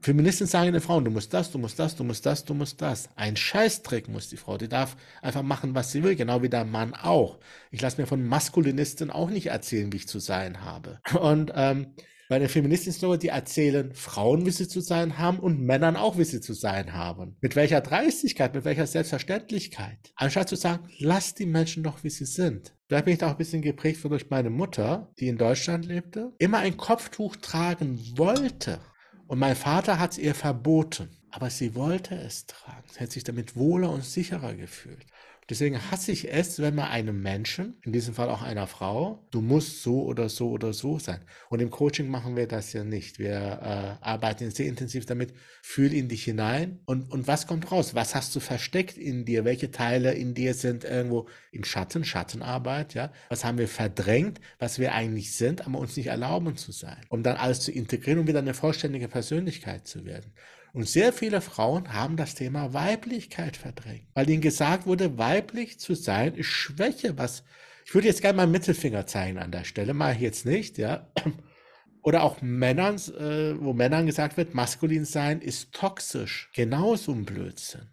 [0.00, 2.80] Feministen sagen den Frauen, du musst das, du musst das, du musst das, du musst
[2.80, 3.08] das.
[3.16, 4.56] Ein Scheißtrick muss die Frau.
[4.56, 7.38] Die darf einfach machen, was sie will, genau wie der Mann auch.
[7.70, 11.00] Ich lasse mir von Maskulinisten auch nicht erzählen, wie ich zu sein habe.
[11.18, 11.94] Und ähm,
[12.28, 16.24] bei den Feministischen die erzählen Frauen, wie sie zu sein haben und Männern auch, wie
[16.24, 17.36] sie zu sein haben.
[17.40, 20.12] Mit welcher Dreistigkeit, mit welcher Selbstverständlichkeit.
[20.14, 22.74] Anstatt zu sagen, lass die Menschen doch, wie sie sind.
[22.88, 26.58] Da bin ich auch ein bisschen geprägt durch meine Mutter, die in Deutschland lebte, immer
[26.58, 28.80] ein Kopftuch tragen wollte.
[29.26, 31.10] Und mein Vater hat es ihr verboten.
[31.30, 32.88] Aber sie wollte es tragen.
[32.90, 35.04] Sie hat sich damit wohler und sicherer gefühlt.
[35.50, 39.40] Deswegen hasse ich es, wenn man einem Menschen, in diesem Fall auch einer Frau, du
[39.40, 41.20] musst so oder so oder so sein.
[41.48, 43.18] Und im Coaching machen wir das ja nicht.
[43.18, 45.32] Wir äh, arbeiten sehr intensiv damit,
[45.62, 47.94] fühl in dich hinein und, und was kommt raus?
[47.94, 49.46] Was hast du versteckt in dir?
[49.46, 53.10] Welche Teile in dir sind irgendwo im Schatten, Schattenarbeit, ja?
[53.30, 57.00] Was haben wir verdrängt, was wir eigentlich sind, aber uns nicht erlauben zu sein?
[57.08, 60.30] Um dann alles zu integrieren und wieder eine vollständige Persönlichkeit zu werden.
[60.78, 65.96] Und sehr viele Frauen haben das Thema Weiblichkeit verdrängt, weil ihnen gesagt wurde, weiblich zu
[65.96, 67.18] sein ist Schwäche.
[67.18, 67.42] Was
[67.84, 71.10] ich würde jetzt gerne mal Mittelfinger zeigen an der Stelle, ich jetzt nicht, ja.
[72.02, 76.48] Oder auch Männern, äh, wo Männern gesagt wird, maskulin sein ist toxisch.
[76.54, 77.88] Genauso ein Blödsinn.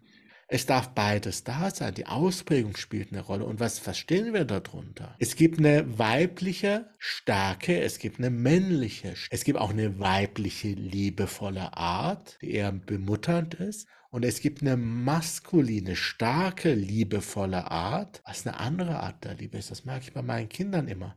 [0.48, 1.94] Es darf beides da sein.
[1.94, 3.44] Die Ausprägung spielt eine Rolle.
[3.44, 5.16] Und was verstehen wir darunter?
[5.18, 11.76] Es gibt eine weibliche Stärke, es gibt eine männliche, es gibt auch eine weibliche liebevolle
[11.76, 13.88] Art, die eher bemutternd ist.
[14.10, 19.72] Und es gibt eine maskuline, starke, liebevolle Art, was eine andere Art der Liebe ist.
[19.72, 21.16] Das merke ich bei meinen Kindern immer.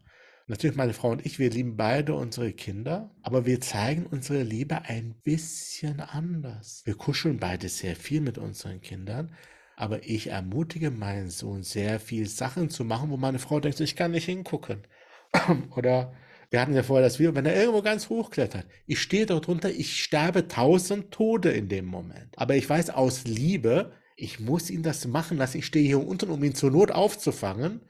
[0.50, 4.82] Natürlich, meine Frau und ich, wir lieben beide unsere Kinder, aber wir zeigen unsere Liebe
[4.86, 6.82] ein bisschen anders.
[6.86, 9.32] Wir kuscheln beide sehr viel mit unseren Kindern,
[9.76, 13.96] aber ich ermutige meinen Sohn sehr viel Sachen zu machen, wo meine Frau denkt, ich
[13.96, 14.88] kann nicht hingucken.
[15.76, 16.16] Oder
[16.50, 19.46] wir hatten ja vorher das Video, wenn er irgendwo ganz hoch klettert, ich stehe dort
[19.46, 22.34] drunter, ich sterbe tausend Tode in dem Moment.
[22.38, 25.60] Aber ich weiß aus Liebe, ich muss ihn das machen lassen.
[25.60, 27.82] Ich stehe hier unten, um ihn zur Not aufzufangen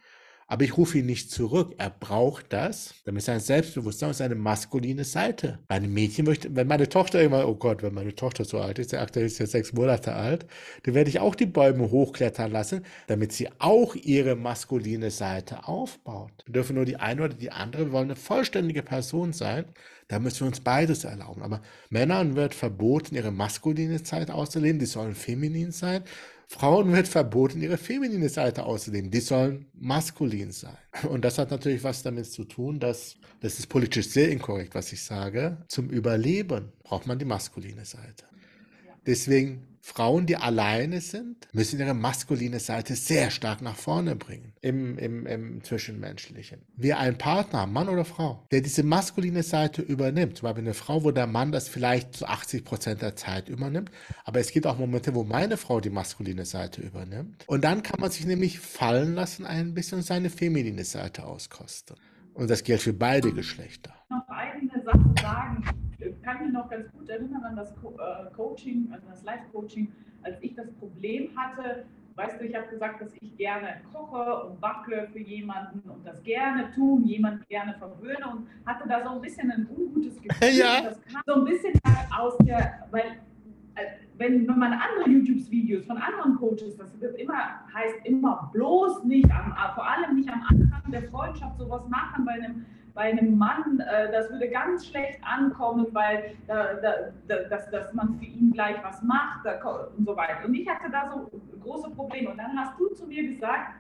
[0.50, 1.76] aber ich rufe ihn nicht zurück.
[1.78, 5.60] Er braucht das, damit sein Selbstbewusstsein und seine maskuline Seite.
[5.70, 8.92] Meine Mädchen möchte, wenn meine Tochter immer, oh Gott, wenn meine Tochter so alt ist,
[8.92, 10.48] der aktuell ist ja sechs Monate alt,
[10.84, 16.32] dann werde ich auch die Bäume hochklettern lassen, damit sie auch ihre maskuline Seite aufbaut.
[16.48, 19.66] Wir dürfen nur die eine oder die andere, wir wollen eine vollständige Person sein.
[20.08, 21.44] Da müssen wir uns beides erlauben.
[21.44, 26.04] Aber Männern wird verboten, ihre maskuline Zeit auszuleben, die sollen feminin sein.
[26.52, 29.12] Frauen wird verboten, ihre feminine Seite auszuleben.
[29.12, 30.78] Die sollen maskulin sein.
[31.08, 34.92] Und das hat natürlich was damit zu tun, dass, das ist politisch sehr inkorrekt, was
[34.92, 38.26] ich sage, zum Überleben braucht man die maskuline Seite.
[39.06, 44.98] Deswegen Frauen, die alleine sind, müssen ihre maskuline Seite sehr stark nach vorne bringen im,
[44.98, 46.62] im, im Zwischenmenschlichen.
[46.76, 51.04] Wir einen Partner, Mann oder Frau, der diese maskuline Seite übernimmt, zum Beispiel eine Frau,
[51.04, 53.92] wo der Mann das vielleicht zu 80 Prozent der Zeit übernimmt,
[54.26, 57.44] aber es gibt auch Momente, wo meine Frau die maskuline Seite übernimmt.
[57.48, 61.98] Und dann kann man sich nämlich fallen lassen ein bisschen und seine feminine Seite auskosten.
[62.34, 63.94] Und das gilt für beide Geschlechter.
[64.10, 65.79] Noch eine Sache sagen
[66.30, 69.92] kann mich noch ganz gut erinnern an das Co äh, Coaching, an das Live-Coaching,
[70.24, 71.86] als ich das Problem hatte.
[72.16, 76.22] Weißt du, ich habe gesagt, dass ich gerne koche und backe für jemanden und das
[76.24, 80.50] gerne tun, jemanden gerne verwöhne und hatte da so ein bisschen ein ungutes Gefühl.
[80.50, 80.82] Ja.
[80.84, 81.74] Das kam so ein bisschen
[82.18, 83.19] aus der, weil
[84.20, 87.34] wenn, wenn man andere YouTube-Videos von anderen Coaches, das immer,
[87.74, 92.34] heißt immer bloß nicht, am, vor allem nicht am Anfang der Freundschaft sowas machen bei
[92.34, 96.94] einem bei einem Mann, äh, das würde ganz schlecht ankommen, weil da, da,
[97.30, 99.46] da, dass, dass man für ihn gleich was macht
[99.98, 100.46] und so weiter.
[100.46, 102.32] Und ich hatte da so große Probleme.
[102.32, 103.76] Und dann hast du zu mir gesagt,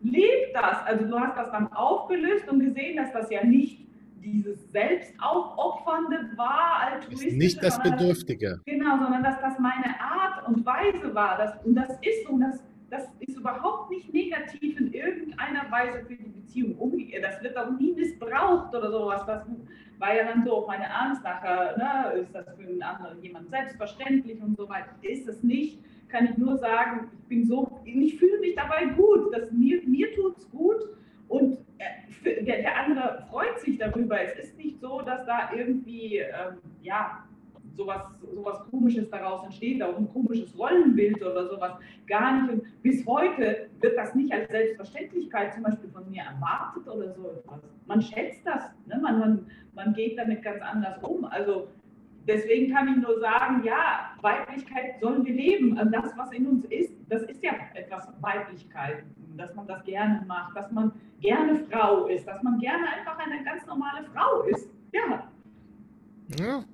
[0.00, 0.78] lebt das.
[0.86, 3.83] Also du hast das dann aufgelöst und gesehen, dass das ja nicht
[4.24, 7.36] dieses Selbstaufopfernde war, altruistische.
[7.36, 8.60] Nicht das Bedürftige.
[8.64, 11.36] Genau, sondern dass das meine Art und Weise war.
[11.38, 12.60] Das, und das ist so, das
[12.94, 17.24] das ist überhaupt nicht negativ in irgendeiner Weise für die Beziehung umgekehrt.
[17.24, 19.24] Das wird auch nie missbraucht oder sowas.
[19.26, 19.44] Das
[19.98, 23.50] war ja dann so auch meine Angst nachher, ne, ist das für einen anderen jemand
[23.50, 24.90] selbstverständlich und so weiter.
[25.02, 29.34] Ist es nicht, kann ich nur sagen, ich bin so, ich fühle mich dabei gut,
[29.34, 30.76] dass mir, mir tut es gut
[31.28, 34.20] und äh, der, der andere freut sich darüber.
[34.20, 37.24] Es ist nicht so, dass da irgendwie, ähm, ja,
[37.76, 38.02] sowas,
[38.34, 41.72] sowas Komisches daraus entsteht, auch ein komisches Rollenbild oder sowas.
[42.06, 42.52] Gar nicht.
[42.52, 47.30] Und bis heute wird das nicht als Selbstverständlichkeit zum Beispiel von mir erwartet oder so
[47.30, 47.60] etwas.
[47.86, 48.98] Man schätzt das, ne?
[49.02, 51.24] man, man, man geht damit ganz anders um.
[51.24, 51.68] Also
[52.26, 55.76] deswegen kann ich nur sagen, ja, Weiblichkeit sollen wir leben.
[55.78, 59.04] Also das, was in uns ist, das ist ja etwas Weiblichkeit,
[59.36, 63.42] dass man das gerne macht, dass man gerne Frau ist, dass man gerne einfach eine
[63.44, 64.68] ganz normale Frau ist.
[64.92, 65.28] Ja.
[66.38, 66.64] Ja,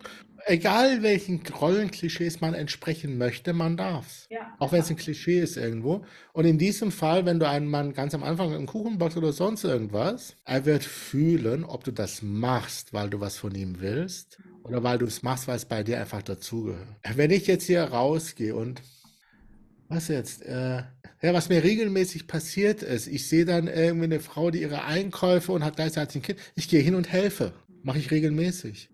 [0.47, 4.29] egal welchen Rollenklischees man entsprechen möchte, man darf's.
[4.31, 4.55] Ja.
[4.61, 6.05] Auch wenn es ein Klischee ist irgendwo.
[6.33, 9.33] Und in diesem Fall, wenn du einen Mann ganz am Anfang einen Kuchen backst oder
[9.33, 14.39] sonst irgendwas, er wird fühlen, ob du das machst, weil du was von ihm willst
[14.63, 16.87] oder weil du es machst, weil es bei dir einfach dazugehört.
[17.15, 18.83] Wenn ich jetzt hier rausgehe und
[19.89, 20.43] was jetzt?
[20.43, 20.85] Äh,
[21.23, 25.53] ja, was mir regelmäßig passiert ist, ich sehe dann irgendwie eine Frau, die ihre Einkäufe
[25.53, 26.39] und hat gleichzeitig ein Kind.
[26.55, 27.53] Ich gehe hin und helfe.
[27.83, 28.91] Mache ich regelmäßig.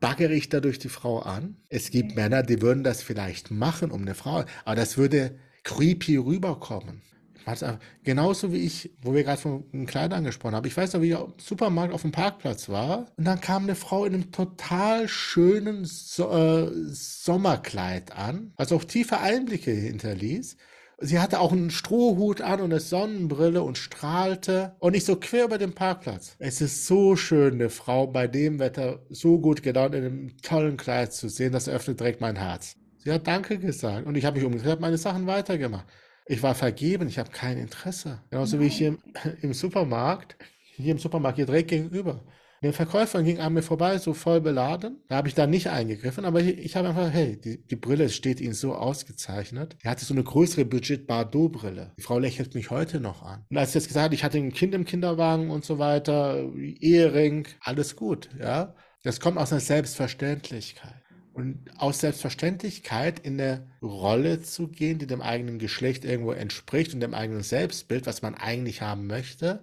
[0.00, 1.56] Baggere ich dadurch die Frau an?
[1.68, 6.16] Es gibt Männer, die würden das vielleicht machen um eine Frau, aber das würde creepy
[6.16, 7.02] rüberkommen.
[7.46, 7.66] Also,
[8.02, 10.66] genauso wie ich, wo wir gerade von einem Kleid angesprochen haben.
[10.66, 13.74] Ich weiß noch, wie ich im Supermarkt auf dem Parkplatz war und dann kam eine
[13.74, 20.56] Frau in einem total schönen so äh, Sommerkleid an, was auch tiefe Einblicke hinterließ.
[20.98, 25.44] Sie hatte auch einen Strohhut an und eine Sonnenbrille und strahlte und nicht so quer
[25.44, 26.36] über den Parkplatz.
[26.38, 30.76] Es ist so schön, eine Frau bei dem Wetter so gut gelaunt in einem tollen
[30.76, 32.76] Kleid zu sehen, das öffnet direkt mein Herz.
[32.98, 35.86] Sie hat Danke gesagt und ich habe mich habe meine Sachen weitergemacht.
[36.26, 38.22] Ich war vergeben, ich habe kein Interesse.
[38.30, 38.98] Genauso wie ich hier im,
[39.42, 40.36] im Supermarkt,
[40.76, 42.24] hier im Supermarkt hier direkt gegenüber.
[42.62, 45.02] Eine Verkäuferin ging an mir vorbei, so voll beladen.
[45.08, 48.08] Da habe ich da nicht eingegriffen, aber ich, ich habe einfach, hey, die, die Brille
[48.08, 49.76] steht Ihnen so ausgezeichnet.
[49.84, 51.92] Die hatte so eine größere Budget Bardot-Brille.
[51.98, 53.44] Die Frau lächelt mich heute noch an.
[53.50, 56.42] Und als ich jetzt gesagt habe, ich hatte ein Kind im Kinderwagen und so weiter,
[56.80, 58.74] Ehering, alles gut, ja.
[59.02, 61.03] Das kommt aus einer Selbstverständlichkeit.
[61.34, 67.00] Und aus Selbstverständlichkeit in eine Rolle zu gehen, die dem eigenen Geschlecht irgendwo entspricht und
[67.00, 69.62] dem eigenen Selbstbild, was man eigentlich haben möchte,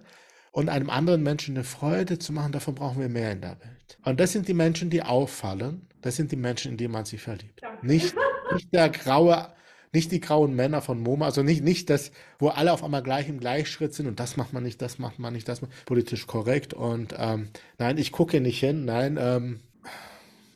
[0.52, 3.98] und einem anderen Menschen eine Freude zu machen, davon brauchen wir mehr in der Welt.
[4.04, 5.88] Und das sind die Menschen, die auffallen.
[6.02, 7.62] Das sind die Menschen, in die man sich verliebt.
[7.80, 8.14] Nicht,
[8.52, 9.48] nicht der graue,
[9.92, 13.28] nicht die grauen Männer von MoMA, also nicht, nicht das, wo alle auf einmal gleich
[13.28, 16.26] im Gleichschritt sind und das macht man nicht, das macht man nicht, das macht politisch
[16.26, 16.74] korrekt.
[16.74, 19.60] Und ähm, nein, ich gucke nicht hin, nein, ähm,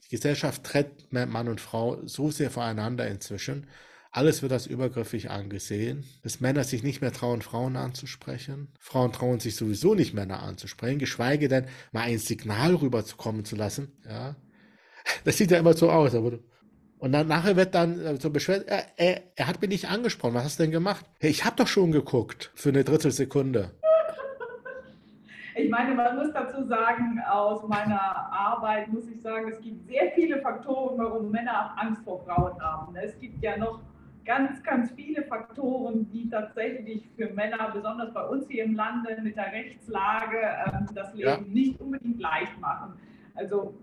[0.07, 3.67] die Gesellschaft trennt Mann und Frau so sehr voneinander inzwischen.
[4.13, 8.69] Alles wird als übergriffig angesehen, dass Männer sich nicht mehr trauen, Frauen anzusprechen.
[8.79, 13.93] Frauen trauen sich sowieso nicht, Männer anzusprechen, geschweige denn mal ein Signal rüberzukommen zu lassen.
[14.09, 14.37] Ja,
[15.25, 16.15] das sieht ja immer so aus.
[16.15, 20.35] und dann nachher wird dann äh, so beschwert, er, er, er, hat mich nicht angesprochen.
[20.35, 21.05] Was hast du denn gemacht?
[21.19, 23.73] Hey, ich habe doch schon geguckt für eine Drittelsekunde.
[25.59, 30.13] Ich meine, man muss dazu sagen, aus meiner Arbeit muss ich sagen, es gibt sehr
[30.15, 32.95] viele Faktoren, warum Männer Angst vor Frauen haben.
[32.95, 33.81] Es gibt ja noch
[34.27, 39.35] ganz, ganz viele Faktoren, die tatsächlich für Männer, besonders bei uns hier im Lande mit
[39.35, 41.41] der Rechtslage, ähm, das Leben ja.
[41.49, 42.93] nicht unbedingt leicht machen.
[43.35, 43.79] Also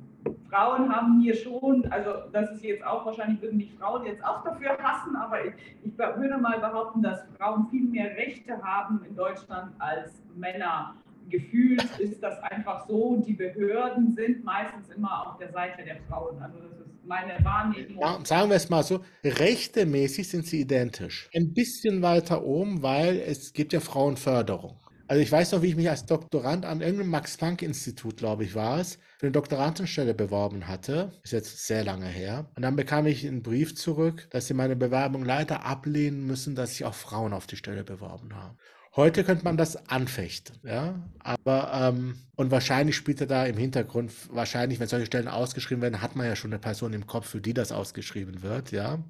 [0.52, 4.44] Frauen haben hier schon, also das ist jetzt auch, wahrscheinlich würden mich Frauen jetzt auch
[4.44, 9.16] dafür hassen, aber ich, ich würde mal behaupten, dass Frauen viel mehr Rechte haben in
[9.16, 10.94] Deutschland als Männer
[11.30, 16.42] gefühlt ist das einfach so, die Behörden sind meistens immer auf der Seite der Frauen.
[16.42, 18.26] Also das ist meine Wahrnehmung.
[18.26, 21.30] Sagen wir es mal so, rechtemäßig sind sie identisch.
[21.34, 24.80] Ein bisschen weiter oben, weil es gibt ja Frauenförderung.
[25.08, 28.80] Also ich weiß noch, wie ich mich als Doktorand an irgendeinem Max-Planck-Institut, glaube ich, war
[28.80, 31.12] es, für eine Doktorandenstelle beworben hatte.
[31.24, 32.50] Ist jetzt sehr lange her.
[32.56, 36.72] Und dann bekam ich einen Brief zurück, dass sie meine Bewerbung leider ablehnen müssen, dass
[36.72, 38.58] sich auch Frauen auf die Stelle beworben haben.
[38.96, 41.10] Heute könnte man das anfechten, ja.
[41.18, 46.02] Aber, ähm, und wahrscheinlich spielt er da im Hintergrund, wahrscheinlich, wenn solche Stellen ausgeschrieben werden,
[46.02, 49.04] hat man ja schon eine Person im Kopf, für die das ausgeschrieben wird, ja.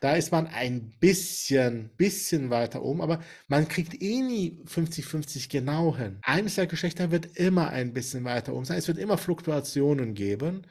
[0.00, 5.96] Da ist man ein bisschen, bisschen weiter oben, aber man kriegt eh nie 50-50 genau
[5.96, 6.18] hin.
[6.22, 8.78] Eines der Geschlechter wird immer ein bisschen weiter oben sein.
[8.78, 10.66] Es wird immer Fluktuationen geben.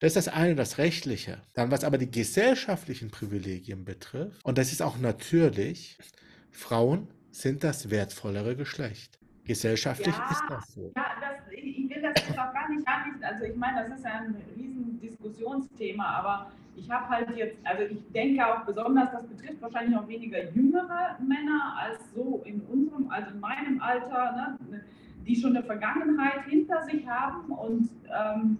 [0.00, 1.42] Das ist das eine, das Rechtliche.
[1.54, 5.98] Dann, was aber die gesellschaftlichen Privilegien betrifft, und das ist auch natürlich,
[6.50, 9.18] Frauen sind das wertvollere Geschlecht.
[9.44, 10.92] Gesellschaftlich ja, ist das so.
[10.96, 14.04] Ja, das, ich will das jetzt auch gar nicht, nicht, also ich meine, das ist
[14.04, 19.26] ja ein riesen Diskussionsthema, aber ich habe halt jetzt, also ich denke auch besonders, das
[19.26, 24.84] betrifft wahrscheinlich auch weniger jüngere Männer als so in unserem, also in meinem Alter, ne,
[25.26, 28.58] die schon eine Vergangenheit hinter sich haben und ähm,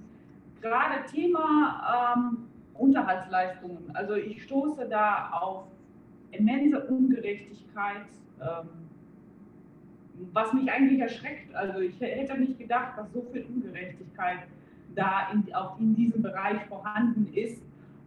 [0.61, 5.65] gerade Thema ähm, Unterhaltsleistungen, also ich stoße da auf
[6.31, 8.07] immense Ungerechtigkeit
[10.33, 11.55] was mich eigentlich erschreckt.
[11.55, 14.41] Also ich hätte nicht gedacht, dass so viel Ungerechtigkeit
[14.95, 17.63] da in, auch in diesem Bereich vorhanden ist.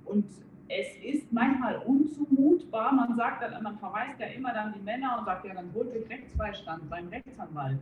[0.06, 0.26] Und
[0.68, 2.94] es ist manchmal unzumutbar.
[2.94, 5.92] Man sagt dann, man verweist ja immer dann die Männer und sagt, ja, dann holt
[5.96, 7.80] euch Rechtsbeistand beim Rechtsanwalt.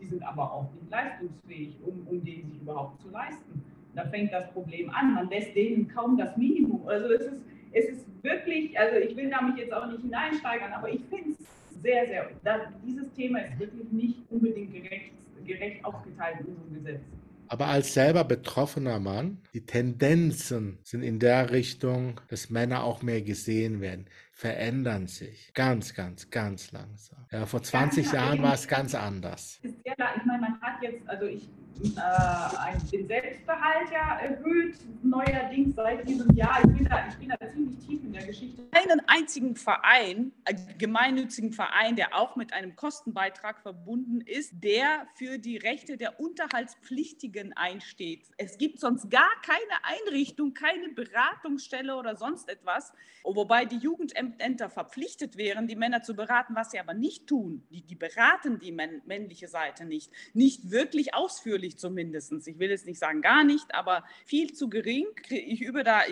[0.00, 3.64] Die sind aber auch nicht leistungsfähig, um, um den sich überhaupt zu leisten.
[3.94, 5.14] Da fängt das Problem an.
[5.14, 6.86] Man lässt denen kaum das Minimum.
[6.88, 7.42] Also es ist,
[7.72, 11.30] es ist wirklich, also ich will da mich jetzt auch nicht hineinsteigern, aber ich finde
[11.30, 11.46] es
[11.82, 15.12] sehr, sehr, da, dieses Thema ist wirklich nicht unbedingt gerecht,
[15.44, 17.00] gerecht aufgeteilt in unserem Gesetz.
[17.48, 23.20] Aber als selber betroffener Mann, die Tendenzen sind in der Richtung, dass Männer auch mehr
[23.20, 27.26] gesehen werden, verändern sich ganz, ganz, ganz langsam.
[27.30, 29.60] Ja, vor 20 ja, Jahren war es ganz anders.
[29.62, 31.48] Ist sehr, ich meine, man hat jetzt, also ich
[31.82, 36.58] äh, den Selbstbehalt ja erhöht, neuerdings seit diesem Jahr.
[36.64, 38.62] Ich bin, da, ich bin da ziemlich tief in der Geschichte.
[38.72, 45.38] Einen einzigen Verein, einen gemeinnützigen Verein, der auch mit einem Kostenbeitrag verbunden ist, der für
[45.38, 48.30] die Rechte der Unterhaltspflichtigen einsteht.
[48.36, 52.92] Es gibt sonst gar keine Einrichtung, keine Beratungsstelle oder sonst etwas,
[53.24, 53.78] wobei die
[54.22, 57.62] Jugendämter verpflichtet wären, die Männer zu beraten, was sie aber nicht tun.
[57.70, 62.32] Die, die beraten die männliche Seite nicht, nicht wirklich ausführlich zumindest.
[62.46, 65.06] Ich will jetzt nicht sagen gar nicht, aber viel zu gering.
[65.28, 66.02] Ich übe da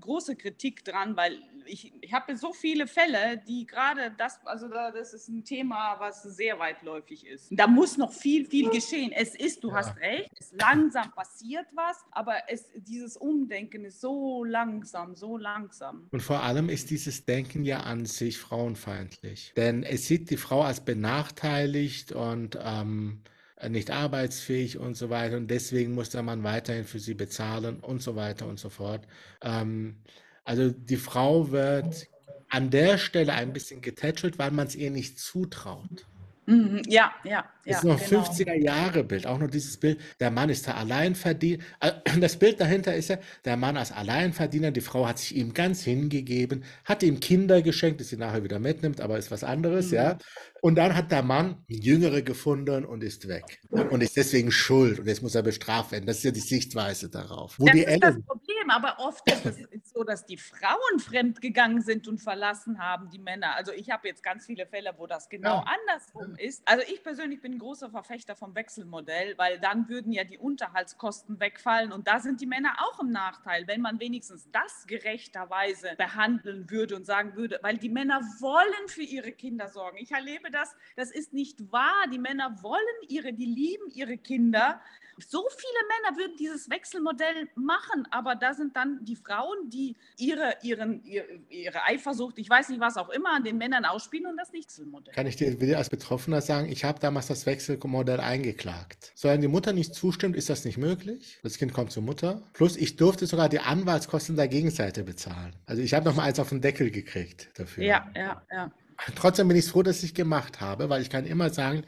[0.00, 5.14] große Kritik dran, weil ich, ich habe so viele Fälle, die gerade das, also das
[5.14, 7.48] ist ein Thema, was sehr weitläufig ist.
[7.50, 9.12] Da muss noch viel, viel geschehen.
[9.12, 9.76] Es ist, du ja.
[9.76, 16.08] hast recht, es langsam passiert was, aber es, dieses Umdenken ist so langsam, so langsam.
[16.10, 19.52] Und vor allem ist dieses Denken ja an sich frauenfeindlich.
[19.56, 23.22] Denn es sieht die Frau als benachteiligt und ähm,
[23.68, 28.02] nicht arbeitsfähig und so weiter und deswegen muss der Mann weiterhin für sie bezahlen und
[28.02, 29.06] so weiter und so fort.
[29.42, 29.96] Ähm,
[30.44, 32.08] also die Frau wird
[32.48, 36.06] an der Stelle ein bisschen getätschelt, weil man es ihr nicht zutraut.
[36.46, 38.22] Mhm, ja, ja, das ist noch genau.
[38.22, 41.62] 50er-Jahre-Bild, auch noch dieses Bild, der Mann ist der Alleinverdiener.
[41.80, 45.54] Äh, das Bild dahinter ist ja, der Mann als Alleinverdiener, die Frau hat sich ihm
[45.54, 49.88] ganz hingegeben, hat ihm Kinder geschenkt, die sie nachher wieder mitnimmt, aber ist was anderes,
[49.88, 49.94] mhm.
[49.94, 50.18] ja.
[50.62, 53.60] Und dann hat der Mann Jüngere gefunden und ist weg.
[53.70, 56.06] Und ist deswegen schuld und jetzt muss er bestraft werden.
[56.06, 57.58] Das ist ja die Sichtweise darauf.
[57.58, 60.98] Wo das die ist Ellen das Problem, aber oft ist es so, dass die Frauen
[60.98, 63.56] fremdgegangen sind und verlassen haben, die Männer.
[63.56, 65.64] Also ich habe jetzt ganz viele Fälle, wo das genau ja.
[65.88, 66.62] andersrum ist.
[66.66, 71.40] Also ich persönlich bin ein großer Verfechter vom Wechselmodell, weil dann würden ja die Unterhaltskosten
[71.40, 76.70] wegfallen und da sind die Männer auch im Nachteil, wenn man wenigstens das gerechterweise behandeln
[76.70, 79.98] würde und sagen würde, weil die Männer wollen für ihre Kinder sorgen.
[79.98, 82.06] Ich erlebe das, das ist nicht wahr.
[82.12, 84.80] Die Männer wollen ihre, die lieben ihre Kinder.
[85.18, 90.56] So viele Männer würden dieses Wechselmodell machen, aber da sind dann die Frauen, die ihre,
[90.62, 94.52] ihren, ihre, Eifersucht, ich weiß nicht was auch immer, an den Männern ausspielen und das
[94.52, 95.12] Wechselmodell.
[95.14, 99.12] Kann ich dir als Betroffener sagen, ich habe damals das Wechselmodell eingeklagt.
[99.14, 101.38] Solange die Mutter nicht zustimmt, ist das nicht möglich.
[101.42, 102.42] Das Kind kommt zur Mutter.
[102.52, 105.54] Plus, ich durfte sogar die Anwaltskosten der Gegenseite bezahlen.
[105.66, 107.84] Also ich habe noch mal eins auf den Deckel gekriegt dafür.
[107.84, 108.70] Ja, ja, ja.
[109.16, 111.84] Trotzdem bin ich froh, dass ich gemacht habe, weil ich kann immer sagen,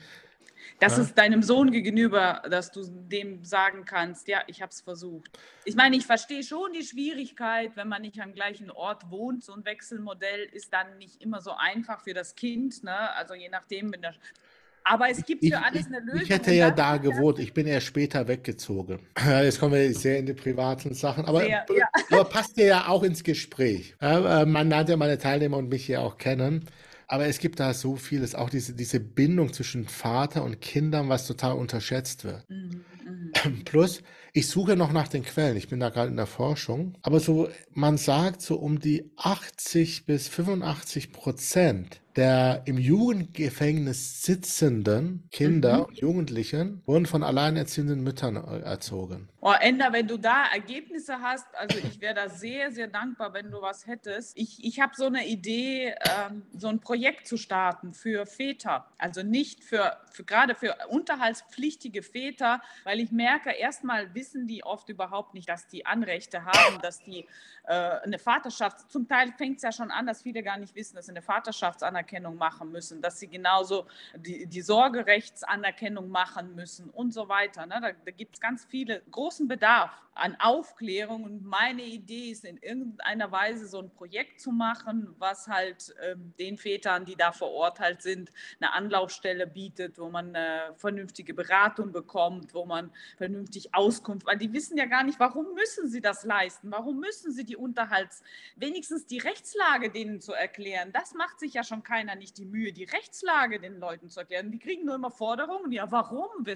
[0.83, 1.05] das ja.
[1.05, 5.31] ist deinem Sohn gegenüber, dass du dem sagen kannst, ja, ich habe es versucht.
[5.65, 9.45] Ich meine, ich verstehe schon die Schwierigkeit, wenn man nicht am gleichen Ort wohnt.
[9.45, 12.83] So ein Wechselmodell ist dann nicht immer so einfach für das Kind.
[12.83, 13.15] Ne?
[13.15, 14.15] Also je nachdem, wenn der
[14.85, 16.23] aber es gibt für alles eine Lösung.
[16.23, 19.01] Ich hätte ja da gewohnt, ich bin erst später weggezogen.
[19.27, 21.87] Jetzt kommen wir sehr in die privaten Sachen, aber, sehr, ja.
[22.11, 23.95] aber passt ja auch ins Gespräch.
[24.01, 26.65] Äh, man lernt ja meine Teilnehmer und mich hier auch kennen.
[27.09, 31.27] Aber es gibt da so vieles, auch diese, diese Bindung zwischen Vater und Kindern, was
[31.27, 32.49] total unterschätzt wird.
[32.49, 32.85] Mhm,
[33.45, 33.65] mhm.
[33.65, 37.21] Plus, ich suche noch nach den Quellen, ich bin da gerade in der Forschung, aber
[37.21, 45.79] so, man sagt so um die 80 bis 85 Prozent der im Jugendgefängnis sitzenden Kinder
[45.79, 45.85] mhm.
[45.85, 49.29] und Jugendlichen wurden von alleinerziehenden Müttern äh, erzogen.
[49.41, 53.51] Oh, Enda, wenn du da Ergebnisse hast, also ich wäre da sehr, sehr dankbar, wenn
[53.51, 54.37] du was hättest.
[54.37, 55.95] Ich, ich habe so eine Idee,
[56.29, 58.87] ähm, so ein Projekt zu starten für Väter.
[58.99, 64.89] Also nicht für, für gerade für unterhaltspflichtige Väter, weil ich merke, erstmal wissen die oft
[64.89, 67.27] überhaupt nicht, dass die Anrechte haben, dass die
[67.65, 70.95] äh, eine Vaterschaft, zum Teil fängt es ja schon an, dass viele gar nicht wissen,
[70.95, 72.02] dass sie eine Vaterschaftsanerkennung
[72.37, 73.87] machen müssen, dass sie genauso
[74.17, 77.67] die, die Sorgerechtsanerkennung machen müssen und so weiter.
[77.67, 77.79] Ne?
[77.81, 82.59] Da, da gibt es ganz viele großen Bedarf an Aufklärung und meine Idee ist in
[82.59, 87.81] irgendeiner Weise so ein Projekt zu machen, was halt ähm, den Vätern, die da Ort
[87.81, 94.27] halt sind, eine Anlaufstelle bietet, wo man eine vernünftige Beratung bekommt, wo man vernünftig Auskunft,
[94.27, 97.57] weil die wissen ja gar nicht, warum müssen sie das leisten, warum müssen sie die
[97.57, 98.23] Unterhalts,
[98.57, 102.73] wenigstens die Rechtslage denen zu erklären, das macht sich ja schon keiner nicht die Mühe,
[102.73, 104.51] die Rechtslage den Leuten zu erklären.
[104.51, 105.71] Die kriegen nur immer Forderungen.
[105.73, 106.47] Ja, warum?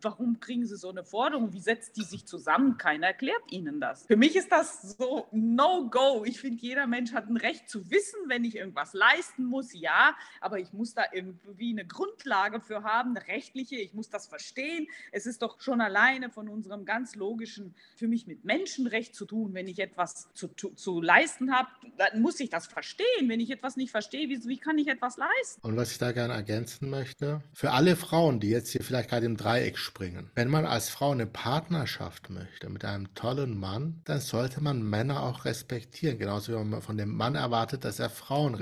[0.00, 1.52] Warum kriegen sie so eine Forderung?
[1.52, 2.78] Wie setzt die sich zusammen?
[2.78, 4.06] Keiner erklärt ihnen das.
[4.06, 6.22] Für mich ist das so No-Go.
[6.24, 9.72] Ich finde, jeder Mensch hat ein Recht zu wissen, wenn ich irgendwas leisten muss.
[9.72, 13.74] Ja, aber ich muss da irgendwie eine Grundlage für haben, eine rechtliche.
[13.74, 14.86] Ich muss das verstehen.
[15.10, 19.54] Es ist doch schon alleine von unserem ganz logischen, für mich mit Menschenrecht zu tun,
[19.54, 23.28] wenn ich etwas zu, zu leisten habe, dann muss ich das verstehen.
[23.28, 25.60] Wenn ich etwas nicht verstehe, wie, wie kann ich etwas leisten?
[25.62, 29.26] Und was ich da gerne ergänzen möchte, für alle Frauen, die jetzt hier vielleicht gerade
[29.26, 34.20] im Dreieck springen, wenn man als Frau eine Partnerschaft möchte mit einem tollen Mann, dann
[34.20, 38.52] sollte man Männer auch respektieren, genauso wie man von dem Mann erwartet, dass er Frauen
[38.52, 38.58] mhm.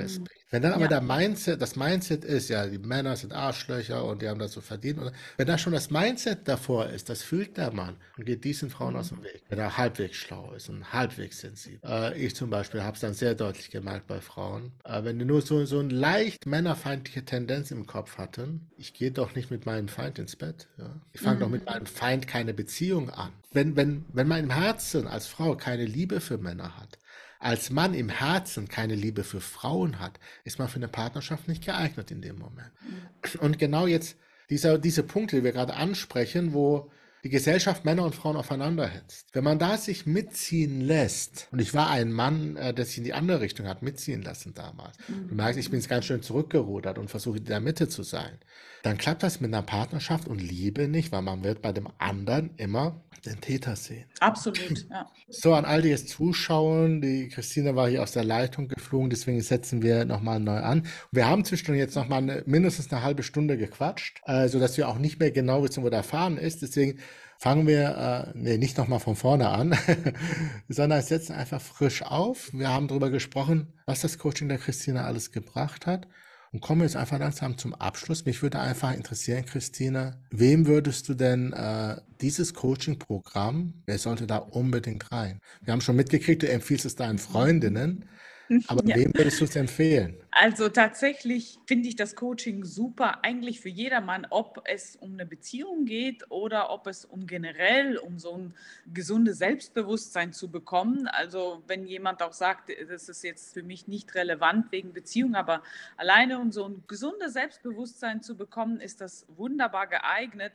[0.53, 0.89] Wenn dann aber ja.
[0.89, 4.61] der Mindset, das Mindset ist, ja, die Männer sind Arschlöcher und die haben das so
[4.61, 5.01] verdient.
[5.01, 8.69] Oder, wenn da schon das Mindset davor ist, das fühlt der Mann und geht diesen
[8.69, 8.99] Frauen mhm.
[9.01, 11.81] aus dem Weg, wenn er halbwegs schlau ist und halbwegs sensibel.
[11.91, 14.73] Äh, ich zum Beispiel habe es dann sehr deutlich gemerkt bei Frauen.
[14.85, 19.11] Äh, wenn die nur so, so eine leicht männerfeindliche Tendenz im Kopf hatten, ich gehe
[19.11, 20.69] doch nicht mit meinem Feind ins Bett.
[20.77, 21.01] Ja?
[21.15, 21.41] Ich fange mhm.
[21.41, 23.33] doch mit meinem Feind keine Beziehung an.
[23.53, 26.99] Wenn, wenn, wenn man im Herzen als Frau keine Liebe für Männer hat,
[27.43, 31.65] als Mann im Herzen keine Liebe für Frauen hat, ist man für eine Partnerschaft nicht
[31.65, 32.71] geeignet in dem Moment.
[32.83, 33.41] Mhm.
[33.41, 34.17] Und genau jetzt
[34.51, 36.91] dieser, diese Punkte, die wir gerade ansprechen, wo
[37.25, 39.29] die Gesellschaft Männer und Frauen aufeinander hetzt.
[39.33, 43.05] Wenn man da sich mitziehen lässt, und ich war ein Mann, äh, der sich in
[43.05, 44.97] die andere Richtung hat mitziehen lassen damals.
[45.09, 45.29] Mhm.
[45.29, 48.39] Du merkst, ich bin jetzt ganz schön zurückgerudert und versuche in der Mitte zu sein.
[48.83, 52.51] Dann klappt das mit einer Partnerschaft und Liebe nicht, weil man wird bei dem anderen
[52.57, 54.05] immer den Täter sehen.
[54.21, 55.09] Absolut, ja.
[55.29, 59.41] So, an all die jetzt zuschauen, die Christine war hier aus der Leitung geflogen, deswegen
[59.41, 60.87] setzen wir nochmal neu an.
[61.11, 64.99] Wir haben zwischendurch jetzt nochmal eine, mindestens eine halbe Stunde gequatscht, äh, sodass wir auch
[64.99, 66.63] nicht mehr genau wissen, wo der Faden ist.
[66.63, 66.99] Deswegen
[67.39, 69.77] fangen wir, äh, nee, nicht nochmal von vorne an,
[70.69, 72.53] sondern setzen einfach frisch auf.
[72.53, 76.07] Wir haben darüber gesprochen, was das Coaching der Christine alles gebracht hat.
[76.53, 78.27] Und kommen jetzt einfach langsam zum Abschluss.
[78.27, 84.37] Mich würde einfach interessieren, Christine, wem würdest du denn äh, dieses Coaching-Programm, wer sollte da
[84.37, 85.39] unbedingt rein?
[85.63, 88.05] Wir haben schon mitgekriegt, du empfiehlst es deinen Freundinnen.
[88.69, 88.97] Aber ja.
[88.97, 90.17] wem würdest du es empfehlen?
[90.31, 95.85] Also tatsächlich finde ich das Coaching super, eigentlich für jedermann, ob es um eine Beziehung
[95.85, 98.55] geht oder ob es um generell um so ein
[98.93, 101.07] gesundes Selbstbewusstsein zu bekommen.
[101.07, 105.63] Also wenn jemand auch sagt, das ist jetzt für mich nicht relevant wegen Beziehung, aber
[105.97, 110.53] alleine um so ein gesundes Selbstbewusstsein zu bekommen, ist das wunderbar geeignet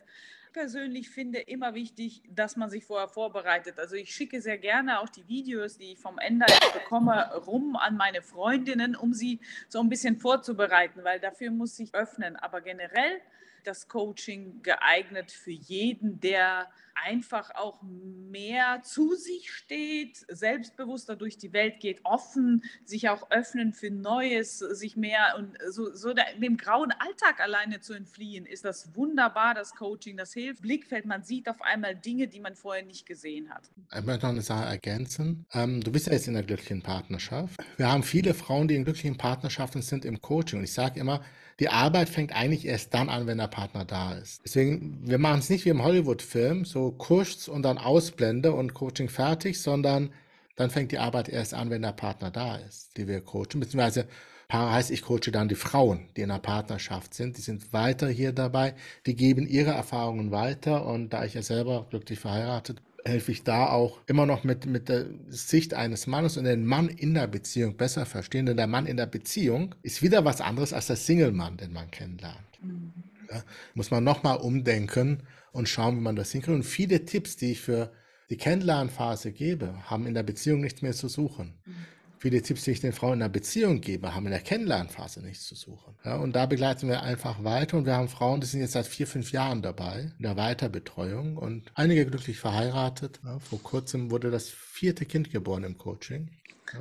[0.58, 3.78] persönlich finde immer wichtig, dass man sich vorher vorbereitet.
[3.78, 7.96] Also ich schicke sehr gerne auch die Videos, die ich vom Ende bekomme, rum an
[7.96, 9.40] meine Freundinnen, um sie
[9.70, 12.38] so ein bisschen vorzubereiten, weil dafür muss ich öffnen.
[12.38, 13.22] Aber generell
[13.64, 16.70] das Coaching geeignet für jeden, der
[17.06, 23.74] einfach auch mehr zu sich steht, selbstbewusster durch die Welt geht, offen, sich auch öffnen
[23.74, 28.96] für Neues, sich mehr und so, so dem grauen Alltag alleine zu entfliehen, ist das
[28.96, 30.18] wunderbar, das Coaching.
[30.18, 30.62] Das hilft.
[30.62, 33.70] Blickfeld, man sieht auf einmal Dinge, die man vorher nicht gesehen hat.
[33.96, 35.46] Ich möchte noch eine Sache ergänzen.
[35.54, 37.60] Ähm, du bist ja jetzt in einer glücklichen Partnerschaft.
[37.78, 40.60] Wir haben viele Frauen, die in glücklichen Partnerschaften sind im Coaching.
[40.60, 41.24] Und ich sage immer,
[41.60, 44.42] die Arbeit fängt eigentlich erst dann an, wenn der Partner da ist.
[44.46, 49.10] Deswegen, wir machen es nicht wie im Hollywood-Film, so kurz und dann Ausblende und Coaching
[49.10, 50.12] fertig, sondern
[50.56, 53.60] dann fängt die Arbeit erst an, wenn der Partner da ist, die wir coachen.
[53.60, 54.08] Beziehungsweise
[54.48, 57.38] Paare heißt, ich coache dann die Frauen, die in einer Partnerschaft sind.
[57.38, 60.86] Die sind weiter hier dabei, die geben ihre Erfahrungen weiter.
[60.86, 64.90] Und da ich ja selber glücklich verheiratet helfe ich da auch immer noch mit, mit
[64.90, 68.46] der Sicht eines Mannes und den Mann in der Beziehung besser verstehen.
[68.46, 71.90] Denn der Mann in der Beziehung ist wieder was anderes als der Single-Mann, den man
[71.90, 72.38] kennenlernt.
[72.62, 72.94] Mhm.
[73.32, 73.44] Ja,
[73.74, 76.56] muss man nochmal umdenken und schauen, wie man das hinkriegt.
[76.56, 77.92] Und viele Tipps, die ich für
[78.30, 81.54] die Kennenlernphase gebe, haben in der Beziehung nichts mehr zu suchen.
[81.66, 81.76] Mhm.
[82.20, 85.46] Viele Tipps, die ich den Frauen in der Beziehung gebe, haben in der Kennenlernphase nichts
[85.48, 85.96] zu suchen.
[86.04, 88.88] Ja, und da begleiten wir einfach weiter und wir haben Frauen, die sind jetzt seit
[88.88, 93.20] vier, fünf Jahren dabei in der Weiterbetreuung und einige glücklich verheiratet.
[93.24, 96.30] Ja, vor kurzem wurde das vierte Kind geboren im Coaching.
[96.74, 96.80] Ja.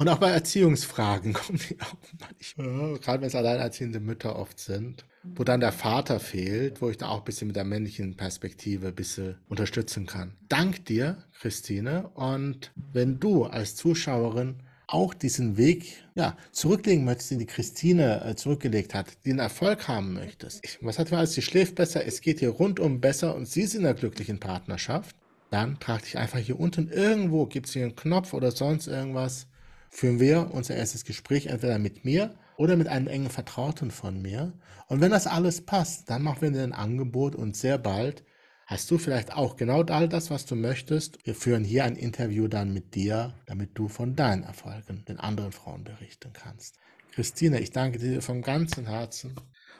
[0.00, 5.04] Und auch bei Erziehungsfragen kommen die auch manchmal, gerade wenn es alleinerziehende Mütter oft sind
[5.22, 8.88] wo dann der Vater fehlt, wo ich da auch ein bisschen mit der männlichen Perspektive
[8.88, 10.34] ein bisschen unterstützen kann.
[10.48, 12.08] Dank dir, Christine.
[12.14, 18.34] Und wenn du als Zuschauerin auch diesen Weg ja, zurücklegen möchtest, den die Christine äh,
[18.34, 20.64] zurückgelegt hat, den Erfolg haben möchtest.
[20.64, 22.04] Ich, was hat man als sie schläft besser?
[22.04, 25.14] Es geht hier rundum besser und sie ist in einer glücklichen Partnerschaft.
[25.50, 29.46] Dann trag dich einfach hier unten irgendwo, gibt es hier einen Knopf oder sonst irgendwas.
[29.90, 34.52] Führen wir unser erstes Gespräch entweder mit mir oder mit einem engen Vertrauten von mir.
[34.86, 38.24] Und wenn das alles passt, dann machen wir dir ein Angebot und sehr bald
[38.70, 41.18] hast du vielleicht auch genau all das, was du möchtest.
[41.26, 45.50] Wir führen hier ein Interview dann mit dir, damit du von deinen Erfolgen den anderen
[45.50, 46.76] Frauen berichten kannst.
[47.10, 49.34] Christine, ich danke dir von ganzem Herzen.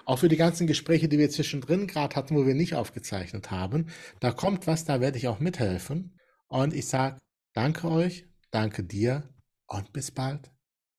[0.04, 3.86] Auch für die ganzen Gespräche, die wir zwischendrin gerade hatten, wo wir nicht aufgezeichnet haben.
[4.18, 6.18] Da kommt was, da werde ich auch mithelfen.
[6.48, 7.18] Und ich sage
[7.54, 9.22] danke euch, danke dir
[9.70, 10.50] und bis bald.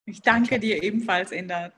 [0.05, 1.72] Ich danke dir ebenfalls, Enda.